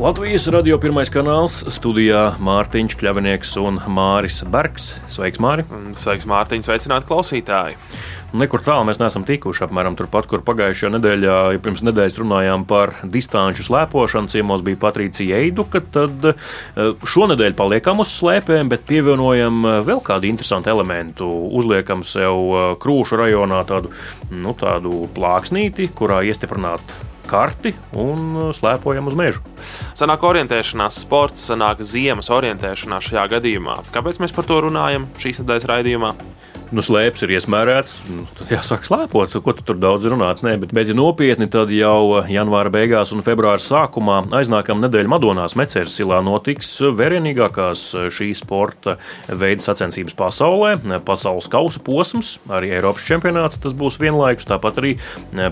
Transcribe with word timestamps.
Latvijas 0.00 0.46
radio 0.48 0.78
pirmais 0.80 1.10
kanāls 1.12 1.58
studijā 1.74 2.30
Mārtiņš 2.40 2.94
Kļavinieks 2.96 3.50
un 3.60 3.76
Māris 3.92 4.38
Bergs. 4.48 4.94
Sveiks, 5.12 5.36
Māri! 5.44 5.66
Sveiks, 5.92 6.24
Mārtiņš! 6.30 6.64
Sveicināti 6.64 7.04
klausītāji! 7.10 7.76
Nekur 8.40 8.64
tālu 8.64 8.86
mēs 8.88 8.96
neesam 9.02 9.26
tikuši. 9.28 9.66
Apmēram 9.66 9.98
turpat, 9.98 10.24
kur 10.30 10.40
pagājušajā 10.46 10.94
nedēļā, 10.94 11.36
ja 11.52 11.60
pirms 11.60 11.84
nedēļas 11.84 12.16
runājām 12.16 12.64
par 12.70 12.94
distanču 13.12 13.68
slēpošanu, 13.68 14.32
ciemos 14.32 14.64
bija 14.64 14.80
Patricija 14.86 15.42
Eiduka. 15.44 15.84
Tad 15.92 16.30
eh, 16.32 16.48
šonadēļ 17.04 17.58
paliekam 17.60 18.00
uz 18.00 18.16
slēpēm, 18.22 18.72
bet 18.72 18.88
pievienojam 18.88 19.60
eh, 19.66 19.78
vēl 19.84 20.00
kādu 20.06 20.30
interesantu 20.32 20.72
elementu. 20.72 21.28
Uzliekam 21.60 22.08
sev 22.08 22.40
eh, 22.40 22.66
krūšu 22.80 23.20
rajonā 23.20 23.60
tādu, 23.68 23.92
nu, 24.32 24.56
tādu 24.64 25.04
plāksnīti, 25.12 25.92
kurā 25.92 26.24
iestiprināt 26.32 27.09
karti 27.28 27.74
un 27.98 28.52
slēpojam 28.56 29.10
uz 29.10 29.16
mežu. 29.18 29.44
Sanāk 29.98 30.24
orientēšanās 30.26 31.02
sports, 31.04 31.44
sanāk 31.50 31.82
ziemas 31.86 32.30
orientēšanās 32.32 33.10
šajā 33.10 33.26
gadījumā. 33.36 33.80
Kāpēc 33.94 34.20
mēs 34.22 34.36
par 34.36 34.48
to 34.48 34.60
runājam 34.66 35.08
šīs 35.20 35.42
nedēļas 35.42 35.68
raidījumā? 35.70 36.14
Nu, 36.74 36.82
slēpes 36.84 37.24
ir 37.26 37.34
iesmērēts, 37.36 37.96
nu, 38.10 38.24
tad 38.38 38.52
jāsāk 38.54 38.84
slēpot. 38.86 39.34
Ko 39.44 39.54
tu 39.56 39.64
tur 39.66 39.78
daudz 39.80 40.06
runāt? 40.10 40.42
Nē, 40.46 40.56
bet, 40.62 40.74
bet 40.76 40.90
ja 40.90 40.94
nopietni, 40.96 41.48
tad 41.50 41.72
jau 41.74 42.22
janvāra 42.30 42.72
beigās 42.72 43.12
un 43.14 43.24
februāra 43.26 43.60
sākumā 43.62 44.20
aiznākamā 44.40 44.86
nedēļa 44.86 45.10
Madonās 45.10 45.56
Meceras 45.58 45.98
ilā 46.02 46.20
notiks 46.24 46.68
vērienīgākās 46.96 47.84
šī 48.14 48.30
sporta 48.38 48.96
veida 49.28 49.64
sacensības 49.64 50.16
pasaulē. 50.18 50.76
Pasaules 51.06 51.50
kausa 51.50 51.82
posms, 51.84 52.36
arī 52.50 52.72
Eiropas 52.76 53.06
čempionāts 53.08 53.60
tas 53.62 53.74
būs 53.76 53.98
vienlaikus, 54.02 54.48
tāpat 54.50 54.80
arī 54.82 54.94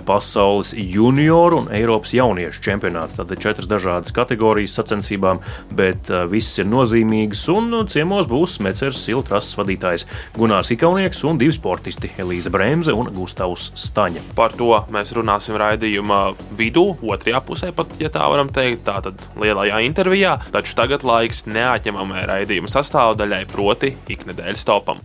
pasaules 0.07 0.75
junioru 0.79 1.65
un 1.65 1.71
Eiropas 1.75 2.15
jauniešu 2.17 2.63
čempionāts. 2.65 3.19
Tad 3.19 3.35
ir 3.35 3.43
četras 3.43 3.71
dažādas 3.71 4.15
kategorijas 4.15 4.79
sacensībām, 4.79 5.43
bet 5.75 6.13
visas 6.31 6.63
ir 6.63 6.71
nozīmīgas 6.71 7.45
un 7.55 7.83
ciemos 7.91 8.31
būs 8.31 8.59
Meceras 8.65 9.03
ila 9.11 9.25
trases 9.27 9.59
vadītājs 9.59 10.07
Gunārs 10.39 10.71
Ikaunieks 10.75 11.08
Kalnieks 11.09 11.25
un 11.25 11.39
divi 11.41 11.55
sportisti- 11.57 12.11
Elīza 12.21 12.51
Bremse 12.53 12.93
un 12.93 13.07
Gustavs 13.15 13.71
Staņa. 13.81 14.21
Par 14.37 14.53
to 14.53 14.85
mēs 14.93 15.15
runāsim 15.17 15.57
raidījuma 15.57 16.35
vidū, 16.53 16.99
otrajā 17.01 17.41
pusē, 17.41 17.73
pat, 17.73 17.87
ja 17.99 18.11
tā 18.11 18.29
varam 18.29 18.49
teikt, 18.53 18.85
tātad 18.85 19.17
lielajā 19.41 19.81
intervijā. 19.89 20.37
Taču 20.53 20.75
tagad 20.77 21.01
laiks 21.09 21.47
neatņemamai 21.47 22.27
raidījuma 22.29 22.69
sastāvdaļai, 22.69 23.47
proti, 23.49 23.97
iknedēļas 24.07 24.65
topam. 24.69 25.01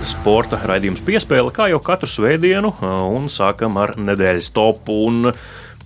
Sporta 0.00 0.62
raidījums 0.62 1.02
piespēle 1.02 1.50
kā 1.50 1.66
jau 1.68 1.80
katru 1.82 2.06
svētdienu, 2.06 2.76
un 3.10 3.26
sākam 3.26 3.74
ar 3.76 3.96
nedēļas 3.98 4.52
topu. 4.54 5.02
Un 5.10 5.32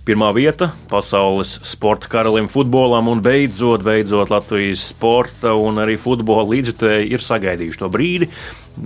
Pirmā 0.03 0.33
vieta 0.35 0.67
pasaules 0.91 1.53
sporta 1.63 2.09
karalim 2.11 2.49
futbolam 2.51 3.07
un 3.07 3.21
beidzot, 3.23 3.85
beidzot 3.87 4.33
Latvijas 4.33 4.81
sporta 4.89 5.53
un 5.55 5.79
arī 5.79 5.95
futbola 5.95 6.43
līdzjutēji 6.49 7.13
ir 7.15 7.23
sagaidījuši 7.23 7.79
to 7.79 7.87
brīdi, 7.93 8.27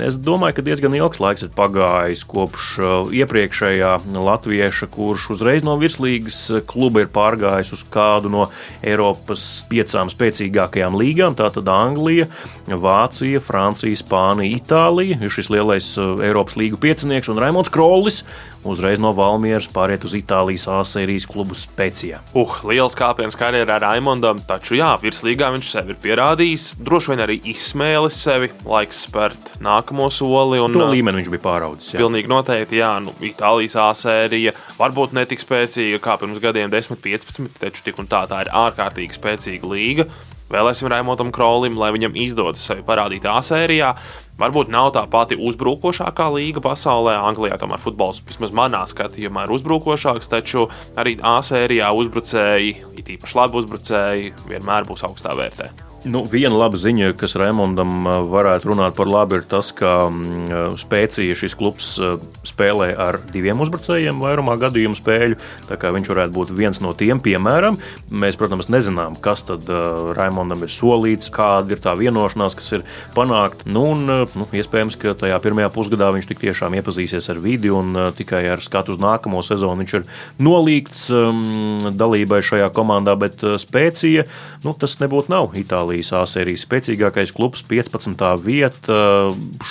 Es 0.04 0.18
domāju, 0.20 0.58
ka 0.58 0.64
diezgan 0.68 0.96
ilgs 0.98 1.22
laiks 1.24 1.46
ir 1.46 1.52
pagājis 1.56 2.26
kopš 2.28 2.66
uh, 2.82 3.12
iepriekšējā 3.16 3.92
latvieša, 4.12 4.90
kurš 4.92 5.30
uzreiz 5.38 5.64
no 5.64 5.78
virslīgas 5.80 6.42
kluba 6.68 7.06
ir 7.06 7.12
pārgājis 7.14 7.72
uz 7.78 7.86
kādu 7.94 8.32
no 8.34 8.50
Eiropas 8.84 9.46
piecām 9.72 10.12
spēcīgākajām 10.12 10.98
līgām. 11.00 11.38
Tātad 11.40 11.72
Anglija, 11.72 12.28
Vācija, 12.68 13.40
Francija, 13.44 14.02
Spānija, 14.02 14.60
Itālija 14.60 15.32
šis 15.32 15.52
lielais 15.56 15.94
uh, 15.96 16.18
Eiropas 16.26 16.60
līgu 16.60 16.82
piecinieks 16.84 17.32
un 17.32 17.40
Raimons 17.40 17.72
Krollis. 17.72 18.26
Uzreiz 18.68 19.00
no 19.02 19.14
Valmieras 19.16 19.70
pāriet 19.72 20.04
uz 20.08 20.16
Itālijas 20.18 20.68
A 20.72 20.82
sērijas 20.88 21.28
klubu 21.30 21.56
Spēcijā. 21.58 22.20
Uh, 22.38 22.58
liels 22.68 22.98
kāpiens 22.98 23.38
karjerā 23.40 23.80
Raimondam, 23.84 24.42
taču 24.48 24.78
jā, 24.80 24.94
virslīgā 25.02 25.50
viņš 25.56 25.72
sevi 25.72 25.96
ir 25.96 26.00
pierādījis. 26.04 26.68
Droši 26.84 27.14
vien 27.14 27.24
arī 27.26 27.40
izsmēlis 27.54 28.20
sevi, 28.28 28.52
laiks 28.68 29.06
spērt 29.08 29.52
nākamo 29.64 30.10
soli. 30.14 30.62
Un, 30.64 30.76
to 30.76 30.90
līmeni 30.92 31.22
viņš 31.22 31.34
bija 31.34 31.46
pāraudzis. 31.48 31.94
Jā. 31.96 32.04
Pilnīgi 32.04 32.32
noteikti, 32.32 32.82
jā, 32.82 32.94
nu, 33.04 33.16
Itālijas 33.24 33.78
A 33.82 33.90
sērija 33.98 34.56
varbūt 34.78 35.16
ne 35.18 35.26
tik 35.30 35.44
spēcīga 35.44 36.02
kā 36.04 36.18
pirms 36.22 36.42
gadiem, 36.44 36.72
10, 36.74 37.00
15, 37.04 37.62
taču 37.62 37.86
tik 37.86 38.02
un 38.02 38.10
tā 38.12 38.26
tā 38.30 38.44
ir 38.46 38.54
ārkārtīgi 38.66 39.18
spēcīga 39.18 39.72
līga. 39.72 40.12
Vēlēsim 40.48 40.88
Raimontam 40.92 41.32
Krolim, 41.36 41.76
lai 41.80 41.92
viņam 41.96 42.16
izdodas 42.20 42.64
sevi 42.64 42.86
parādīt 42.88 43.26
A 43.28 43.40
sērijā. 43.44 43.92
Varbūt 44.40 44.70
nav 44.72 44.94
tā 44.96 45.04
pati 45.12 45.36
uzbrukošākā 45.36 46.28
līga 46.36 46.64
pasaulē. 46.64 47.18
Anglijā 47.28 47.58
tomēr 47.60 47.82
futbols, 47.84 48.22
vismaz 48.28 48.54
manā 48.56 48.86
skatījumā, 48.88 49.48
ir 49.48 49.56
uzbrukošāks, 49.58 50.32
taču 50.32 50.70
arī 50.96 51.18
A 51.20 51.40
sērijā 51.44 51.92
uzbrucēji, 52.00 52.78
it 53.02 53.12
īpaši 53.18 53.42
labi 53.42 53.62
uzbrucēji, 53.64 54.34
vienmēr 54.48 54.88
būs 54.88 55.04
augstā 55.10 55.36
vērtē. 55.36 55.87
Nu, 56.06 56.22
viena 56.30 56.54
laba 56.54 56.78
ziņa, 56.78 57.16
kas 57.18 57.34
Raimondam 57.40 58.06
varētu 58.30 58.70
runāt 58.70 58.94
par 58.94 59.10
labu, 59.10 59.40
ir 59.40 59.46
tas, 59.50 59.72
ka 59.74 60.06
spēcīja 60.78 61.34
šis 61.40 61.56
klubs 61.58 61.88
spēlē 62.46 62.92
ar 63.02 63.18
diviem 63.34 63.58
uzbrucējiem 63.66 64.22
vairumā 64.22 64.60
gadījumu 64.62 64.94
spēļu. 64.98 65.40
Viņš 65.68 66.12
varētu 66.14 66.36
būt 66.36 66.52
viens 66.54 66.80
no 66.86 66.92
tiem, 66.98 67.18
piemēram, 67.24 67.80
mēs, 68.14 68.38
protams, 68.38 68.70
nezinām, 68.70 69.18
kas 69.24 69.42
tad 69.48 69.66
Raimondam 70.18 70.62
ir 70.68 70.72
solīts, 70.72 71.32
kāda 71.34 71.74
ir 71.74 71.82
tā 71.82 71.96
vienošanās, 71.98 72.56
kas 72.60 72.78
ir 72.78 72.86
panākta. 73.18 73.66
Nu, 73.66 73.88
un, 73.96 74.06
nu, 74.38 74.48
iespējams, 74.54 75.00
ka 75.02 75.16
tajā 75.18 75.42
pirmajā 75.42 75.72
pusgadā 75.74 76.12
viņš 76.14 76.30
tik 76.30 76.46
tiešām 76.46 76.78
iepazīsies 76.78 77.32
ar 77.34 77.42
vidi 77.42 77.74
un 77.74 77.98
tikai 78.18 78.44
ar 78.54 78.62
skatu 78.62 78.94
uz 78.94 79.02
nākamo 79.02 79.42
sezonu 79.42 79.82
viņš 79.82 79.98
ir 79.98 80.08
nolīgts 80.46 81.08
um, 81.10 81.44
dalībai 81.90 82.44
šajā 82.46 82.70
komandā, 82.78 83.18
bet 83.18 83.42
spēcīja, 83.66 84.30
nu, 84.62 84.78
tas 84.78 85.00
nebūtu 85.02 85.34
nav 85.34 85.58
Itālija. 85.58 85.87
Latvijas 85.88 86.12
A 86.14 86.24
sērijas 86.28 86.64
spēcīgākais 86.66 87.32
klubs, 87.36 87.64
15. 87.68 88.24
vieta, 88.44 88.98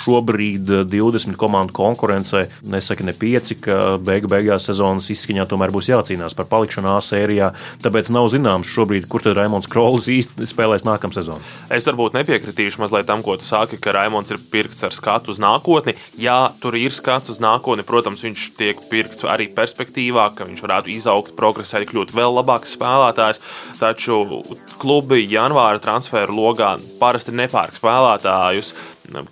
šobrīd 0.03 0.69
20 0.89 1.37
komandu 1.39 1.73
konkurencē. 1.77 2.47
Nesaka 2.67 3.05
ne 3.05 3.13
5, 3.13 3.53
ka 3.61 3.77
beigu 4.01 4.29
beigās 4.31 4.67
sezonas 4.67 5.09
izskaņā 5.13 5.47
tomēr 5.47 5.71
būs 5.73 5.89
jācīnās 5.91 6.35
par 6.37 6.49
palikšanu 6.51 6.91
A 6.91 6.99
sērijā. 7.03 7.51
Tāpēc 7.83 8.11
nav 8.13 8.29
zināms 8.33 8.69
šobrīd, 8.69 9.07
kur 9.07 9.23
tad 9.23 9.37
Raimons 9.37 9.69
Krolis 9.71 10.09
īsti 10.11 10.47
spēlēs 10.47 10.85
nākamā 10.87 11.15
sezonā. 11.15 11.39
Es 11.73 11.87
varbūt 11.87 12.17
nepiekritīšu 12.17 12.81
mazliet 12.83 13.07
tam, 13.07 13.23
ko 13.25 13.37
tu 13.39 13.47
saki, 13.47 13.79
ka 13.81 13.95
Raimons 13.95 14.33
ir 14.33 14.41
pirkts 14.51 14.85
ar 14.87 14.95
skatu 14.95 15.33
uz 15.33 15.41
nākotni. 15.43 15.95
Jā, 16.19 16.51
tur 16.61 16.77
ir 16.79 16.95
skats 16.95 17.31
uz 17.33 17.41
nākotni, 17.43 17.85
protams, 17.87 18.23
viņš 18.25 18.49
tiek 18.59 18.83
pirkts 18.91 19.25
arī 19.27 19.49
perspektīvā, 19.53 20.29
ka 20.35 20.47
viņš 20.49 20.63
varētu 20.65 20.93
izaugt, 20.95 21.35
progresēt, 21.39 21.87
kļūt 21.91 22.15
vēl 22.17 22.39
labāks 22.39 22.75
spēlētājs. 22.77 23.41
Taču 23.79 24.21
klubi 24.81 25.23
janvāra 25.27 25.81
transferu 26.07 26.35
logā 26.35 26.77
parasti 27.01 27.33
nepērk 27.35 27.75
spēlētājus, 27.75 28.73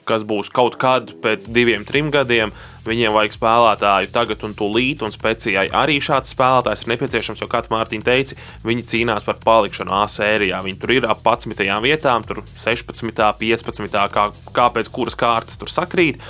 kas 0.07 0.23
būs 0.27 0.49
kaut 0.51 0.75
kad 0.79 1.11
pēc 1.23 1.47
diviem, 1.47 1.85
trim 1.85 2.11
gadiem. 2.11 2.51
Viņiem 2.85 3.15
vajag 3.15 3.33
spēlētāju 3.33 4.11
tagad 4.13 4.43
un 4.45 4.53
tūlīt, 4.53 5.01
un 5.01 5.11
speciāli 5.11 5.71
arī 5.73 5.97
šāds 6.03 6.35
spēlētājs 6.35 6.83
ir 6.83 6.91
nepieciešams, 6.93 7.41
jo, 7.41 7.47
kā 7.49 7.63
Mārtiņa 7.71 8.05
teica, 8.05 8.37
viņi 8.67 8.85
cīnās 8.91 9.25
par 9.25 9.39
palikšanu 9.41 9.95
A 9.95 10.03
sērijā. 10.11 10.59
Viņi 10.61 10.81
tur 10.81 10.93
ir 10.93 11.07
ap 11.09 11.23
11 11.25 11.81
vietām, 11.81 12.27
tur 12.27 12.43
16, 12.45 13.15
15, 13.41 13.97
kā, 14.13 14.27
kāpēc 14.53 14.91
kuras 14.93 15.17
kārtas 15.17 15.57
tur 15.57 15.71
sakrīt. 15.71 16.21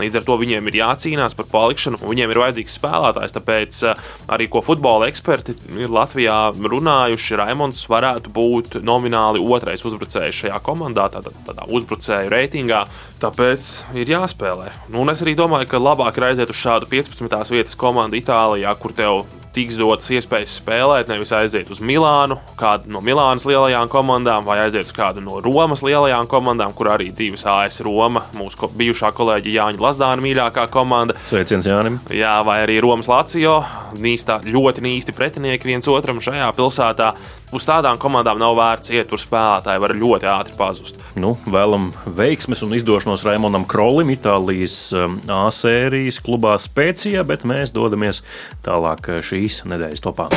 Līdz 0.00 0.18
ar 0.18 0.24
to 0.26 0.34
viņiem 0.40 0.66
ir 0.70 0.78
jācīnās 0.80 1.36
par 1.38 1.46
palikšanu, 1.52 2.00
un 2.02 2.10
viņiem 2.10 2.32
ir 2.32 2.40
vajadzīgs 2.42 2.78
spēlētājs. 2.80 3.34
Tāpēc 3.36 3.78
eh, 3.86 4.00
arī 4.34 4.48
ko 4.50 4.62
futbola 4.64 5.06
eksperti 5.10 5.54
ir 5.78 5.92
Latvijā 5.94 6.38
runājuši, 6.56 7.38
Raimons 7.38 7.84
varētu 7.90 8.32
būt 8.34 8.80
nomināli 8.82 9.42
otrais 9.42 9.86
uzbrucējs 9.86 10.42
šajā 10.42 10.58
komandā, 10.66 11.06
tādā, 11.14 11.30
tādā 11.46 11.68
uzbrucēju 11.70 12.34
reitingā. 12.34 12.82
Tāpēc 13.22 13.72
ir 14.00 14.10
jāspēlē. 14.16 14.72
Nu, 14.90 15.04
un 15.04 15.14
es 15.14 15.22
arī 15.22 15.36
domāju, 15.38 15.70
ka 15.70 15.82
labāk 15.82 16.18
ir 16.18 16.30
aiziet 16.32 16.50
uz 16.50 16.58
šādu 16.58 16.90
15. 16.90 17.54
vietas 17.54 17.78
komandu 17.78 18.18
Itālijā, 18.18 18.74
kur 18.82 18.98
tev 18.98 19.22
tiks 19.54 19.78
dotas 19.78 20.10
iespējas 20.14 20.56
spēlēt, 20.60 21.10
nevis 21.12 21.32
aiziet 21.36 21.70
uz 21.72 21.80
Milānu, 21.84 22.36
kādu 22.58 22.90
no 22.92 23.02
Milānas 23.04 23.46
lielajām 23.48 23.90
komandām, 23.92 24.46
vai 24.48 24.58
aiziet 24.64 24.88
uz 24.88 24.94
kādu 24.94 25.22
no 25.24 25.38
Romas 25.44 25.84
lielajām 25.86 26.28
komandām, 26.30 26.74
kur 26.76 26.90
arī 26.94 27.10
divas 27.14 27.46
AS 27.50 27.80
Roma, 27.86 28.24
mūsu 28.36 28.70
bijušā 28.74 29.12
kolēģa 29.14 29.54
Jāņa 29.54 29.84
Lazdāna 29.84 30.24
mīļākā 30.24 30.66
komanda. 30.74 31.16
Sveiciens 31.28 31.68
Jānim! 31.70 32.00
Jā, 32.14 32.36
vai 32.46 32.60
arī 32.64 32.80
Romas 32.82 33.10
Lācijo, 33.10 33.60
nīstā, 34.00 34.40
ļoti 34.48 34.84
nīsti 34.84 35.14
pretinieki 35.16 35.70
viens 35.70 35.90
otram 35.90 36.22
šajā 36.24 36.50
pilsētā. 36.58 37.14
Uz 37.54 37.66
tādām 37.68 37.98
komandām 38.00 38.40
nav 38.40 38.56
vērts 38.58 38.92
iet, 38.94 39.08
tur 39.10 39.20
spēlētāji 39.22 39.82
var 39.84 39.94
ļoti 39.98 40.30
ātri 40.30 40.58
pazust. 40.58 41.00
Nu, 41.18 41.34
vēlam 41.46 41.92
veiksmes 42.04 42.64
un 42.66 42.74
izdošanos 42.76 43.24
Raimondam 43.26 43.66
Krolim, 43.70 44.12
Itālijas 44.14 44.76
um, 44.98 45.20
A 45.30 45.46
sērijas 45.54 46.20
klubā 46.24 46.56
Spēcijā, 46.62 47.24
bet 47.26 47.46
mēs 47.48 47.74
dodamies 47.74 48.24
tālāk 48.66 49.10
uh, 49.12 49.24
šīs 49.24 49.62
nedēļas 49.70 50.04
topā. 50.04 50.30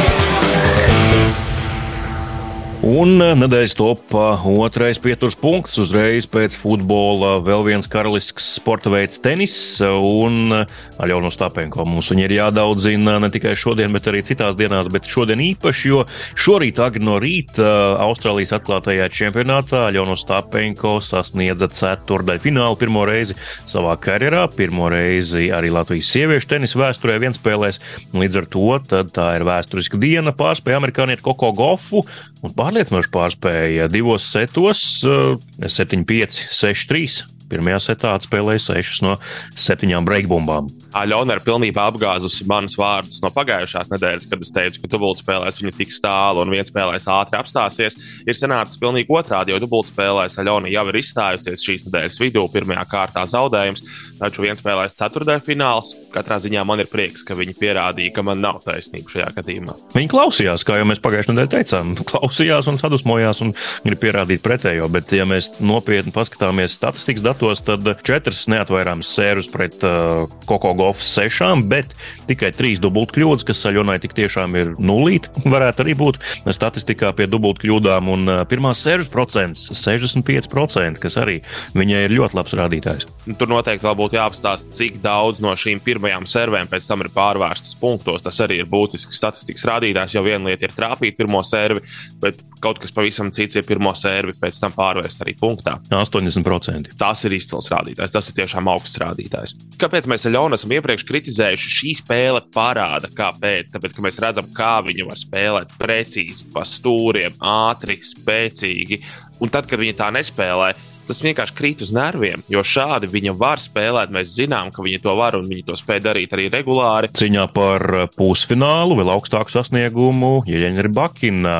Un 2.85 3.17
eh, 3.25 3.31
nedēļas 3.33 3.73
topā 3.73 4.25
otrais 4.53 4.99
pieturas 5.01 5.33
punkts 5.39 5.79
uzreiz 5.81 6.27
pēc 6.29 6.53
futbola. 6.61 7.39
Vēl 7.41 7.63
viens 7.65 7.89
karalisks 7.89 8.51
sporta 8.59 8.91
veids- 8.93 9.17
tenis. 9.25 9.55
Un 9.81 10.53
eh, 10.53 10.75
Aļonu 11.01 11.31
Stapenko 11.33 11.87
mums 11.89 12.11
ir 12.13 12.29
jādaudzina 12.29 13.17
ne 13.19 13.29
tikai 13.33 13.55
šodien, 13.57 13.89
bet 13.91 14.05
arī 14.05 14.21
citās 14.21 14.53
dienās. 14.55 14.91
Bet 14.93 15.09
šodien 15.09 15.41
īpaši, 15.41 15.89
jo 15.89 16.03
šorīt 16.37 16.77
agri 16.77 17.01
no 17.01 17.17
rīta 17.17 17.65
eh, 17.65 18.03
Austrālijas 18.05 18.53
atklātajā 18.59 19.09
čempionātā 19.09 19.87
Aļonu 19.89 20.13
Stapenko 20.13 20.99
sasniedza 21.01 21.71
ceturdaļu 21.73 22.45
finālu 22.45 22.77
pirmo 22.77 23.07
reizi 23.09 23.33
savā 23.65 23.97
karjerā. 23.97 24.45
Pirmo 24.53 24.91
reizi 24.93 25.49
arī 25.49 25.73
Latvijas 25.73 26.13
sieviešu 26.13 26.53
tenisa 26.53 26.77
vēsturē 26.77 27.17
vienspēlēs. 27.25 27.81
Līdz 28.13 28.37
ar 28.37 28.45
to 28.53 28.79
tā 29.17 29.29
ir 29.33 29.49
vēsturiska 29.49 29.97
diena 29.97 30.29
pārspēja 30.29 30.77
amerikānieti 30.77 31.25
Koko 31.25 31.55
Gofu 31.57 32.05
un 32.45 32.53
pārliecinoši 32.57 33.11
pārspēja 33.13 33.87
divos 33.91 34.27
setos, 34.33 34.83
7-5, 35.05 36.43
6-3. 36.53 37.36
Pirmajā 37.47 37.79
setā 37.83 38.13
atspēlēja 38.17 38.63
6 38.73 39.03
no 39.05 39.15
7 39.55 40.03
breakbumbām. 40.07 40.67
Aļona 40.97 41.37
ir 41.37 41.43
pilnībā 41.45 41.85
apgāzusi 41.91 42.47
manus 42.49 42.75
vārdus 42.79 43.21
no 43.23 43.31
pagājušās 43.33 43.91
nedēļas, 43.93 44.27
kad 44.31 44.43
es 44.43 44.53
teicu, 44.55 44.81
ka 44.83 44.91
dubultspēlēs 44.95 45.61
viņa 45.61 45.73
tik 45.77 45.93
tālu 46.03 46.43
un 46.43 46.51
viens 46.51 46.71
spēlēs 46.71 47.07
ātri 47.11 47.39
apstāsies. 47.39 47.97
Ir 48.27 48.37
sanācis 48.37 48.79
pilnīgi 48.81 49.13
otrādi, 49.13 49.53
jo 49.53 49.61
dubultspēlēs 49.63 50.39
Aļona 50.41 50.71
jau 50.73 50.85
ir 50.91 50.99
izstājusies 51.01 51.63
šīs 51.63 51.87
nedēļas 51.87 52.19
vidū, 52.21 52.43
pirmajā 52.51 52.83
kārtā 52.91 53.23
zaudējums, 53.29 53.83
taču 54.19 54.43
viens 54.43 54.61
spēlēs 54.61 54.97
ceturtdaļfināls. 54.99 55.93
Katrā 56.15 56.39
ziņā 56.43 56.63
man 56.67 56.83
ir 56.83 56.91
prieks, 56.91 57.23
ka 57.27 57.37
viņi 57.37 57.55
pierādīja, 57.59 58.15
ka 58.15 58.25
man 58.27 58.41
nav 58.43 58.61
taisnība 58.65 59.13
šajā 59.13 59.31
gadījumā. 59.37 59.75
Viņi 59.95 60.11
klausījās, 60.11 60.65
kā 60.67 60.79
jau 60.79 60.87
mēs 60.89 61.01
pagājušajā 61.03 61.35
nedēļā 61.35 61.53
teicām, 61.53 61.95
klausījās 62.11 62.69
un 62.71 62.81
sadusmojās 62.81 63.43
un 63.45 63.53
grib 63.85 64.01
pierādīt 64.03 64.43
pretējo. 64.45 64.89
Bet, 64.93 65.13
ja 65.15 65.27
mēs 65.29 65.51
nopietni 65.63 66.13
paskatāmies 66.15 66.77
statistikas 66.79 67.25
datos, 67.37 67.61
tad 67.61 67.85
četras 68.05 68.47
neatvairāmas 68.49 69.09
sērijas 69.13 69.47
pret 69.53 69.83
uh, 69.85 70.25
Koko 70.49 70.73
Golfs 70.77 71.05
sešām, 71.13 71.67
bet 71.69 71.93
tikai 72.27 72.49
trīs 72.55 72.81
dubultkļūdas, 72.81 73.45
kas 73.45 73.61
Saļonai 73.61 73.99
tik 74.01 74.15
tiešām 74.17 74.55
ir 74.57 74.71
nulīti, 74.81 75.29
varētu 75.53 75.85
arī 75.85 75.93
būt 75.97 76.17
statistikā 76.55 77.11
pie 77.17 77.27
dubultkļūdām. 77.29 78.09
Un 78.13 78.31
uh, 78.31 78.41
pirmās 78.49 78.81
sērijas 78.81 79.11
procents- 79.13 79.67
65%, 79.85 80.97
kas 81.03 81.19
arī 81.21 81.39
viņai 81.77 82.03
ir 82.07 82.15
ļoti 82.17 82.39
labs 82.39 82.57
rādītājs. 82.57 83.05
Tur 83.37 83.51
noteikti 83.51 83.85
vēl 83.85 83.97
būtu 84.01 84.17
jāapstāsta, 84.17 84.73
cik 84.73 84.97
daudz 85.03 85.41
no 85.43 85.53
šīm 85.53 85.83
pirmajām 85.85 86.25
servēm 86.25 86.71
pēc 86.71 86.89
tam 86.89 87.05
ir 87.05 87.11
pārvērstas 87.13 87.77
punktos. 87.77 88.25
Tas 88.25 88.41
arī 88.41 88.63
ir 88.63 88.71
būtisks 88.71 89.19
statistikas 89.21 89.67
rādītājs, 89.69 90.17
jo 90.17 90.25
viena 90.25 90.49
lieta 90.49 90.65
ir 90.65 90.73
trāpīt 90.73 91.19
pirmo 91.19 91.43
servi, 91.45 91.85
bet 92.23 92.41
kaut 92.63 92.81
kas 92.81 92.93
pavisam 92.95 93.29
cits 93.31 93.59
ir 93.59 93.67
pirmo 93.67 93.93
servi 93.97 94.33
pēc 94.41 94.61
tam 94.63 94.73
pārvērst 94.73 95.21
arī 95.21 95.37
punktā. 95.37 95.77
80%. 95.91 96.97
Tas 96.97 97.26
ir 97.27 97.37
izcils 97.37 97.69
rādītājs, 97.73 98.13
tas 98.15 98.31
ir 98.31 98.37
tiešām 98.39 98.69
augsts 98.71 98.99
rādītājs. 99.03 99.55
Kāpēc 99.81 100.09
mēs 100.09 100.27
Ļaunu 100.31 100.57
esam 100.57 100.73
iepriekš 100.77 101.05
kritizējuši? 101.07 101.73
Šī 101.77 101.93
spēle 102.01 102.41
parāda, 102.55 103.11
kāpēc. 103.13 103.71
Tāpēc, 103.75 103.95
ka 103.95 104.05
mēs 104.07 104.19
redzam, 104.23 104.49
kā 104.57 104.73
viņi 104.87 105.07
var 105.07 105.21
spēlēt 105.21 105.77
precīzi, 105.79 106.47
pa 106.53 106.65
stūriem, 106.67 107.37
ātri, 107.43 107.99
spēcīgi. 108.07 109.01
Un 109.43 109.53
tad, 109.53 109.69
kad 109.69 109.83
viņi 109.83 109.97
tā 109.99 110.09
nespēlē, 110.15 110.71
tas 111.07 111.21
vienkārši 111.23 111.55
krīt 111.57 111.83
uz 111.85 111.93
nerviem. 111.95 112.43
Jo 112.51 112.63
šādi 112.65 113.09
viņa 113.11 113.33
var 113.39 113.61
spēlēt. 113.61 114.13
Mēs 114.13 114.35
zinām, 114.35 114.71
ka 114.73 114.85
viņi 114.85 115.01
to 115.03 115.15
var 115.17 115.37
un 115.39 115.47
viņi 115.49 115.65
to 115.69 115.77
spēj 115.79 116.03
darīt 116.05 116.35
arī 116.35 116.47
regulāri. 116.53 117.11
Cīņā 117.17 117.47
par 117.55 117.85
pusfinālu 118.17 118.97
vēl 118.99 119.13
augstāku 119.15 119.53
sasniegumu 119.53 120.43
Jeļena 120.47 120.85
Ribakina 120.85 121.55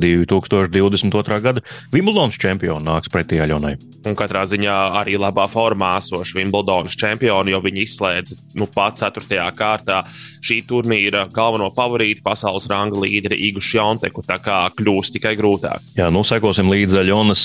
2022. 0.00 1.40
gada 1.44 1.64
Wimbledonas 1.94 2.38
čempionu 2.40 2.84
nāks 2.90 3.12
pretī 3.12 3.40
Aļonai. 3.42 3.76
Un 4.08 4.16
katrā 4.16 4.46
ziņā 4.48 4.76
arī 5.00 5.18
labā 5.20 5.46
formā 5.50 5.96
esoši 6.00 6.38
Wimbledonas 6.38 6.96
čempioni, 6.98 7.52
jo 7.54 7.60
viņi 7.64 7.84
izslēdza 7.84 8.38
nu, 8.60 8.68
pat 8.70 9.00
4. 9.02 9.40
kārtā 9.56 10.02
šī 10.44 10.60
turnīra 10.68 11.26
galveno 11.32 11.68
favorītu 11.74 12.24
pasaules 12.24 12.68
ranga 12.70 13.00
līderi 13.00 13.38
Igu 13.48 13.62
Šjonteku. 13.64 14.24
Tā 14.26 14.38
kā 14.42 14.62
kļūs 14.76 15.12
tikai 15.16 15.34
grūtāk. 15.38 15.84
Jā, 15.98 16.08
nu 16.12 16.22
sekosim 16.26 16.70
līdzi 16.72 17.00
Aļonas. 17.02 17.44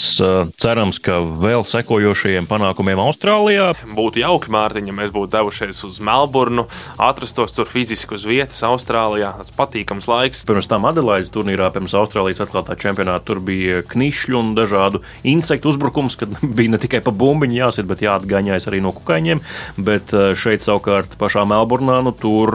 Cerams, 0.61 0.99
ka 1.03 1.19
vēl 1.23 1.65
sekojošajiem 1.67 2.47
panākumiem 2.49 3.01
Austrālijā. 3.03 3.71
Būtu 3.95 4.21
jauki, 4.23 4.51
Mārtiņ, 4.55 4.91
ja 4.91 4.95
mēs 4.95 5.13
būtu 5.15 5.33
devušies 5.35 5.81
uz 5.87 5.99
Melburnu, 6.03 6.67
atrastos 7.01 7.55
tur 7.55 7.69
fiziski 7.69 8.17
uz 8.17 8.25
vietas 8.27 8.61
Austrālijā. 8.67 9.33
Tas 9.41 9.53
patīkams 9.55 10.09
laiks. 10.11 10.45
Pirms 10.47 10.69
tam 10.71 10.87
Adelaides 10.89 11.33
turnīrā, 11.35 11.71
pirms 11.75 11.95
Austrālijas 11.97 12.43
atklātā 12.45 12.77
čempionāta, 12.79 13.25
tur 13.27 13.41
bija 13.43 13.81
knišļu 13.89 14.39
un 14.39 14.53
dažādu 14.57 15.01
insektu 15.27 15.71
uzbrukums, 15.73 16.17
kad 16.19 16.31
bija 16.57 16.75
ne 16.75 16.81
tikai 16.81 17.03
pa 17.05 17.13
bumbiņu 17.15 17.59
jāsit, 17.59 17.89
bet 17.89 18.03
jāatgaņājas 18.05 18.69
arī 18.71 18.81
no 18.85 18.93
kukaiņiem. 18.95 19.43
Bet 19.85 20.13
šeit 20.39 20.65
savukārt 20.65 21.17
pašā 21.19 21.45
Melburnā 21.49 22.01
nu, 22.05 22.13
tur 22.15 22.53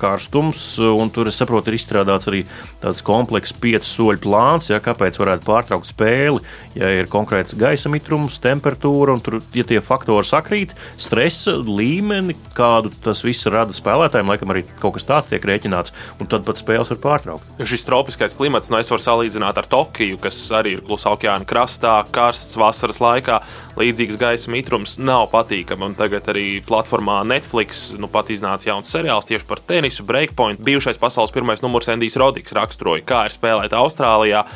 karstums, 0.00 0.62
un 0.78 1.10
tur 1.14 1.30
es 1.30 1.38
saprotu, 1.40 1.70
ir 1.70 1.78
izstrādāts 1.78 2.30
arī 2.30 2.44
tāds 2.82 3.04
komplekss 3.06 3.54
piecu 3.56 3.86
soļu 3.88 4.22
plāns, 4.26 4.70
ja, 4.70 4.80
kāpēc 4.82 5.18
varētu 5.20 5.46
pārtraukt 5.46 5.90
spēli, 5.90 6.42
ja 6.78 6.90
ir 7.00 7.10
konkrēts 7.12 7.56
gaisa 7.58 7.92
mitrums 7.92 8.40
temperatūra, 8.42 9.16
un 9.16 9.24
tur, 9.24 9.38
ja 9.56 9.66
tie 9.66 9.80
faktori 9.84 10.26
sakrīt, 10.26 10.74
stresa 11.00 11.56
līmeni, 11.62 12.36
kādu 12.56 12.92
tas 13.04 13.24
viss 13.26 13.48
rada 13.52 13.76
spēlētājiem, 13.76 14.32
laikam 14.32 14.54
arī 14.54 14.64
kaut 14.80 14.96
kas 14.98 15.06
tāds 15.08 15.32
tiek 15.32 15.44
rēķināts, 15.46 15.94
un 16.20 16.30
tad 16.30 16.46
pat 16.46 16.60
spēles 16.60 16.92
var 16.94 17.02
pārtraukt. 17.04 17.64
Šis 17.66 17.86
tropiskais 17.86 18.36
klimats, 18.36 18.70
nu, 18.72 18.80
es 18.80 18.90
varu 18.92 19.04
salīdzināt 19.04 19.58
ar 19.60 19.68
Tokiju, 19.70 20.20
kas 20.22 20.38
arī 20.54 20.76
ir 20.76 20.84
klusā 20.86 21.12
okeāna 21.16 21.46
krastā, 21.48 21.98
karsts 22.14 22.56
vasaras 22.60 23.00
laikā, 23.02 23.40
līdzīgs 23.80 24.18
gaisa 24.20 24.52
mitrums 24.52 24.96
nav 25.02 25.28
patīkami. 25.32 25.90
Un 25.90 25.96
tagad 25.98 26.28
arī 26.32 26.46
platformā 26.66 27.20
Netflix 27.28 27.88
nu, 28.00 28.10
pat 28.12 28.30
iznāca 28.34 28.70
jauns 28.70 28.92
seriāls 28.92 29.28
tieši 29.28 29.48
par 29.48 29.62
tenisu, 29.68 30.06
breakpoint. 30.08 30.62
Bijušais 30.64 31.00
pasaules 31.02 31.34
pirmais 31.34 31.62
numurs 31.64 31.90
Endijs 31.92 32.18
Rodiks 32.20 32.56
raksturoja, 32.56 33.04
kā 33.06 33.26
ir 33.28 33.36
spēlēt 33.36 33.76
Austrālijā. 33.76 34.46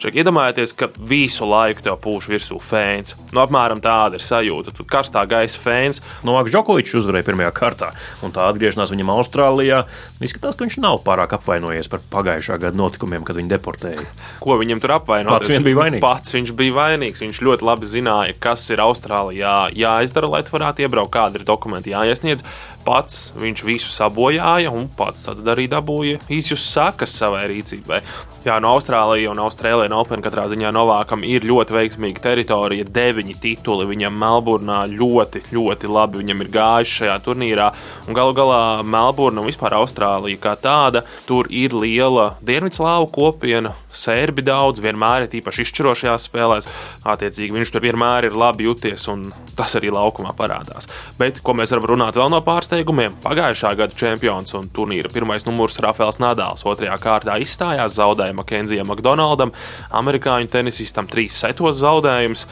Šeit 0.00 0.16
iedomājieties, 0.16 0.70
ka 0.80 0.86
visu 0.96 1.44
laiku 1.44 1.82
tev 1.84 1.98
pūš 2.00 2.30
virsū 2.32 2.56
fēns. 2.64 3.12
Nu, 3.34 3.42
apmēram 3.42 3.82
tāda 3.84 4.16
ir 4.16 4.22
sajūta. 4.24 4.72
Tur 4.72 4.86
karstā 4.88 5.26
gaisa 5.28 5.60
fēns. 5.60 6.00
Novaks 6.24 6.54
Džokovičs 6.54 6.94
uzvarēja 7.02 7.26
pirmajā 7.26 7.50
kārtā, 7.52 7.90
un 8.24 8.32
tā 8.32 8.46
atgriešanās 8.48 8.94
viņam 8.94 9.12
Austrālijā 9.12 9.82
izskatās, 10.24 10.56
ka 10.56 10.64
viņš 10.64 10.78
nav 10.80 11.02
pārāk 11.04 11.34
apvainojies 11.36 11.92
par 11.92 12.00
pagājušā 12.14 12.56
gada 12.62 12.80
notikumiem, 12.80 13.26
kad 13.28 13.36
viņu 13.36 13.52
deportēja. 13.52 14.06
Ko 14.40 14.56
viņam 14.62 14.80
tur 14.80 14.94
apvainot? 14.96 15.36
Pats 15.36 15.52
viņš 15.52 15.68
bija 15.68 15.80
vainīgs. 15.82 16.04
Pats 16.06 16.36
viņš 16.38 16.54
bija 16.62 16.76
vainīgs. 16.78 17.20
Viņš 17.26 17.42
ļoti 17.44 17.68
labi 17.68 17.92
zināja, 17.92 18.38
kas 18.40 18.64
ir 18.72 18.80
Austrālijā 18.80 19.58
jāizdara, 19.76 20.32
lai 20.32 20.40
tu 20.48 20.56
varētu 20.56 20.86
iebraukt, 20.86 21.12
kādi 21.18 21.42
ir 21.42 21.44
dokumenti 21.52 21.92
jāiesniedz. 21.92 22.48
Pats 22.84 23.30
viņš 23.36 23.62
visu 23.66 23.90
sabojāja, 23.92 24.72
un 24.72 24.88
pats 24.96 25.26
tad 25.28 25.44
arī 25.52 25.66
dabūja 25.70 26.20
izjust 26.32 26.70
sakas 26.72 27.12
savai 27.20 27.44
rīcībai. 27.52 28.00
Jā, 28.40 28.54
no 28.56 28.70
Austrālijas 28.72 29.34
un 29.34 29.40
Austrālijas 29.44 29.92
Open 29.92 30.22
katrā 30.24 30.46
ziņā 30.48 30.70
Novākam 30.72 31.20
ir 31.28 31.44
ļoti 31.44 31.74
veiksmīga 31.76 32.22
teritorija. 32.24 32.86
Deviņi 32.88 33.34
tituli 33.36 33.84
viņam 33.90 34.14
Melburnā 34.16 34.78
ļoti, 34.88 35.42
ļoti 35.52 35.90
labi 35.92 36.22
viņam 36.22 36.40
ir 36.40 36.48
gājuši 36.54 36.94
šajā 37.02 37.16
turnīrā. 37.26 37.66
Galu 38.08 38.32
galā 38.38 38.60
Melburna 38.80 39.42
un 39.42 39.50
vispār 39.50 39.76
Austrālija 39.76 40.40
kā 40.40 40.54
tāda, 40.56 41.02
tur 41.28 41.50
ir 41.52 41.76
liela 41.76 42.38
Dienvidslāvu 42.40 43.10
kopiena, 43.12 43.74
sērbi 43.92 44.46
daudz, 44.46 44.80
vienmēr 44.80 45.26
ir 45.26 45.36
īpaši 45.42 45.66
izšķirošajās 45.66 46.30
spēlēs. 46.30 46.70
Attiecīgi 47.12 47.58
viņš 47.58 47.74
tur 47.76 47.84
vienmēr 47.84 48.30
ir 48.30 48.38
labi 48.40 48.70
jūties, 48.70 49.04
un 49.12 49.28
tas 49.58 49.76
arī 49.76 49.92
laukumā 49.92 50.32
parādās. 50.40 50.88
Bet 51.20 51.42
ko 51.44 51.58
mēs 51.60 51.76
varam 51.76 51.90
runāt 51.92 52.16
vēl 52.16 52.32
no 52.32 52.40
pārsteigumiem? 52.48 53.20
Pagājušā 53.20 53.76
gada 53.84 54.00
čempions 54.00 54.56
un 54.56 54.72
turnīra 54.72 55.12
pirmais 55.12 55.44
numurs 55.44 55.76
Rafaels 55.84 56.22
Nadāls 56.24 56.64
otrajā 56.64 56.96
kārtā 57.04 57.36
izstājās 57.44 58.00
zaudējumā 58.00 58.29
zaudēja 58.30 58.36
Makenzijam 58.36 58.90
McDonaldam, 58.90 59.52
amerikāņu 59.92 60.50
tenisistam 60.50 61.08
trīs 61.08 61.34
setos 61.34 61.80
zaudējumus. 61.82 62.46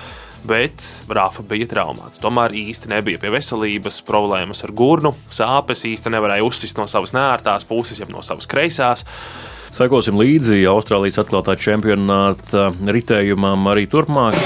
Bet 0.47 0.79
Rafa 1.11 1.43
bija 1.43 1.67
traumāts. 1.67 2.21
Tomēr 2.23 2.55
īsti 2.55 2.89
nebija 2.93 3.19
pie 3.19 3.33
veselības, 3.35 4.05
problēmas 4.07 4.63
ar 4.63 4.71
gurnu, 4.71 5.17
sāpes 5.29 5.83
īsti 5.85 6.13
nevarēja 6.15 6.47
uzsist 6.47 6.79
no 6.79 6.87
savas 6.87 7.13
nērtās 7.13 7.67
puses, 7.67 7.99
jeb 7.99 8.13
no 8.15 8.23
savas 8.23 8.47
kreisās. 8.47 9.05
Sekosim 9.75 10.15
līdzi 10.15 10.63
Austrālijas 10.71 11.19
atklātā 11.25 11.59
čempionāta 11.59 12.71
ritējumam 12.87 13.67
arī 13.75 13.89
turpmāk. 13.91 14.39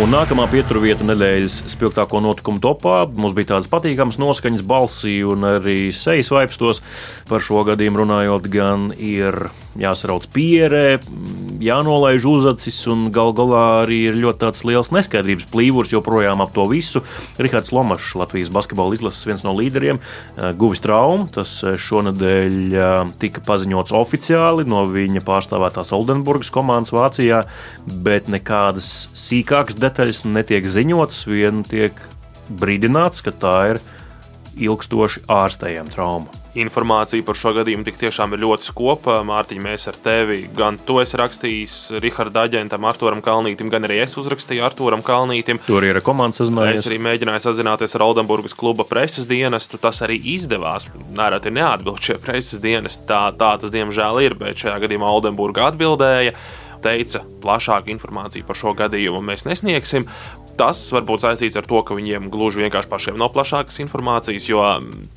Un 0.00 0.08
nākamā 0.08 0.46
pieturvieta 0.48 1.04
nedēļas 1.04 1.58
spilgtāko 1.68 2.22
notikumu 2.24 2.62
topā. 2.64 3.02
Mums 3.12 3.34
bija 3.36 3.50
tādas 3.50 3.68
patīkamas 3.68 4.16
noskaņas 4.16 4.64
balsī 4.64 5.18
un 5.28 5.44
arī 5.44 5.90
sejas 5.92 6.32
vaipstos. 6.32 6.80
Par 7.28 7.44
šo 7.44 7.60
gadījumu 7.68 8.00
runājot, 8.00 8.48
gan 8.54 8.88
ir 8.96 9.50
jāsarauc 9.78 10.26
pierē, 10.32 10.98
jānolaiž 11.62 12.24
uzacis 12.28 12.76
un 12.92 13.06
gal 13.14 13.32
galā 13.36 13.62
arī 13.82 14.02
ir 14.10 14.18
ļoti 14.20 14.50
liels 14.68 14.90
neskaidrības 14.92 15.48
plīvurs 15.52 15.92
joprojām 15.94 16.42
ap 16.44 16.52
to 16.56 16.66
visu. 16.68 17.02
Rihards 17.40 17.72
Lomašs, 17.72 18.14
Latvijas 18.20 18.52
basketbola 18.52 18.96
izlases 18.96 19.28
viens 19.28 19.44
no 19.46 19.54
līderiem, 19.56 20.00
eh, 20.00 20.52
guvis 20.58 20.82
traumu. 20.84 21.28
Tas 21.32 21.54
eh, 21.64 21.76
šonadēļ 21.80 22.58
eh, 22.72 23.12
tika 23.22 23.44
paziņots 23.46 23.96
oficiāli 23.96 24.66
no 24.68 24.84
viņa 24.88 25.24
pārstāvētās 25.24 25.92
Oldenburgas 25.96 26.52
komandas 26.52 26.92
Vācijā, 26.92 27.44
bet 27.86 28.28
nekādas 28.32 29.08
sīkākas 29.16 29.80
detaļas 29.82 30.24
netiek 30.28 30.68
ziņotas, 30.68 31.24
vien 31.30 31.64
tiek 31.66 31.98
brīdināts, 32.52 33.24
ka 33.24 33.34
tā 33.34 33.56
ir 33.74 33.82
ilgstoši 34.58 35.26
ārstējama 35.32 35.92
trauma. 35.92 36.38
Informācija 36.60 37.24
par 37.24 37.36
šo 37.38 37.54
gadījumu 37.56 37.86
tik 37.86 37.96
tiešām 37.96 38.34
ir 38.36 38.42
ļoti 38.42 38.66
skopa. 38.66 39.14
Mārtiņ, 39.24 39.60
mēs 39.64 39.86
ar 39.88 39.96
tevi 40.04 40.42
gan 40.52 40.76
to 40.84 40.98
esi 41.00 41.16
rakstījis 41.16 41.76
Riharda 42.04 42.42
aģentam 42.44 42.84
Arturam 42.84 43.22
Kalnītam, 43.24 43.70
gan 43.72 43.88
arī 43.88 44.02
es 44.02 44.18
uzrakstīju 44.20 44.66
Arturam 44.66 45.00
Kalnītam. 45.06 45.62
Tur 45.64 45.86
ir 45.88 46.02
komandas 46.04 46.42
sazinājies. 46.42 46.82
Es 46.82 46.90
arī 46.90 46.98
mēģināju 47.06 47.46
sazināties 47.46 47.96
ar 47.96 48.04
Oldenburgas 48.04 48.52
kluba 48.58 48.84
preses 48.84 49.24
dienestu. 49.30 49.80
Tas 49.80 50.02
arī 50.04 50.18
izdevās. 50.34 50.90
Nereti 51.16 51.54
neatbild 51.56 52.04
šie 52.04 52.18
preses 52.20 52.60
dienesti. 52.60 53.06
Tā, 53.08 53.30
tā 53.32 53.54
tas 53.62 53.72
diemžēl 53.72 54.20
ir, 54.26 54.36
bet 54.36 54.60
šajā 54.60 54.76
gadījumā 54.84 55.08
Oldenburga 55.08 55.70
atbildēja 55.72 56.36
teica, 56.84 57.24
plašāku 57.42 57.92
informāciju 57.94 58.46
par 58.48 58.58
šo 58.58 58.76
gadījumu 58.78 59.22
mēs 59.26 59.46
nesniegsim. 59.48 60.08
Tas 60.52 60.78
var 60.92 61.06
būt 61.08 61.22
saistīts 61.24 61.56
ar 61.56 61.64
to, 61.64 61.78
ka 61.80 61.96
viņiem 61.96 62.26
gluži 62.32 62.60
vienkārši 62.60 62.90
pašiem 62.90 63.16
nav 63.16 63.30
plašākas 63.32 63.80
informācijas, 63.80 64.44
jo 64.50 64.60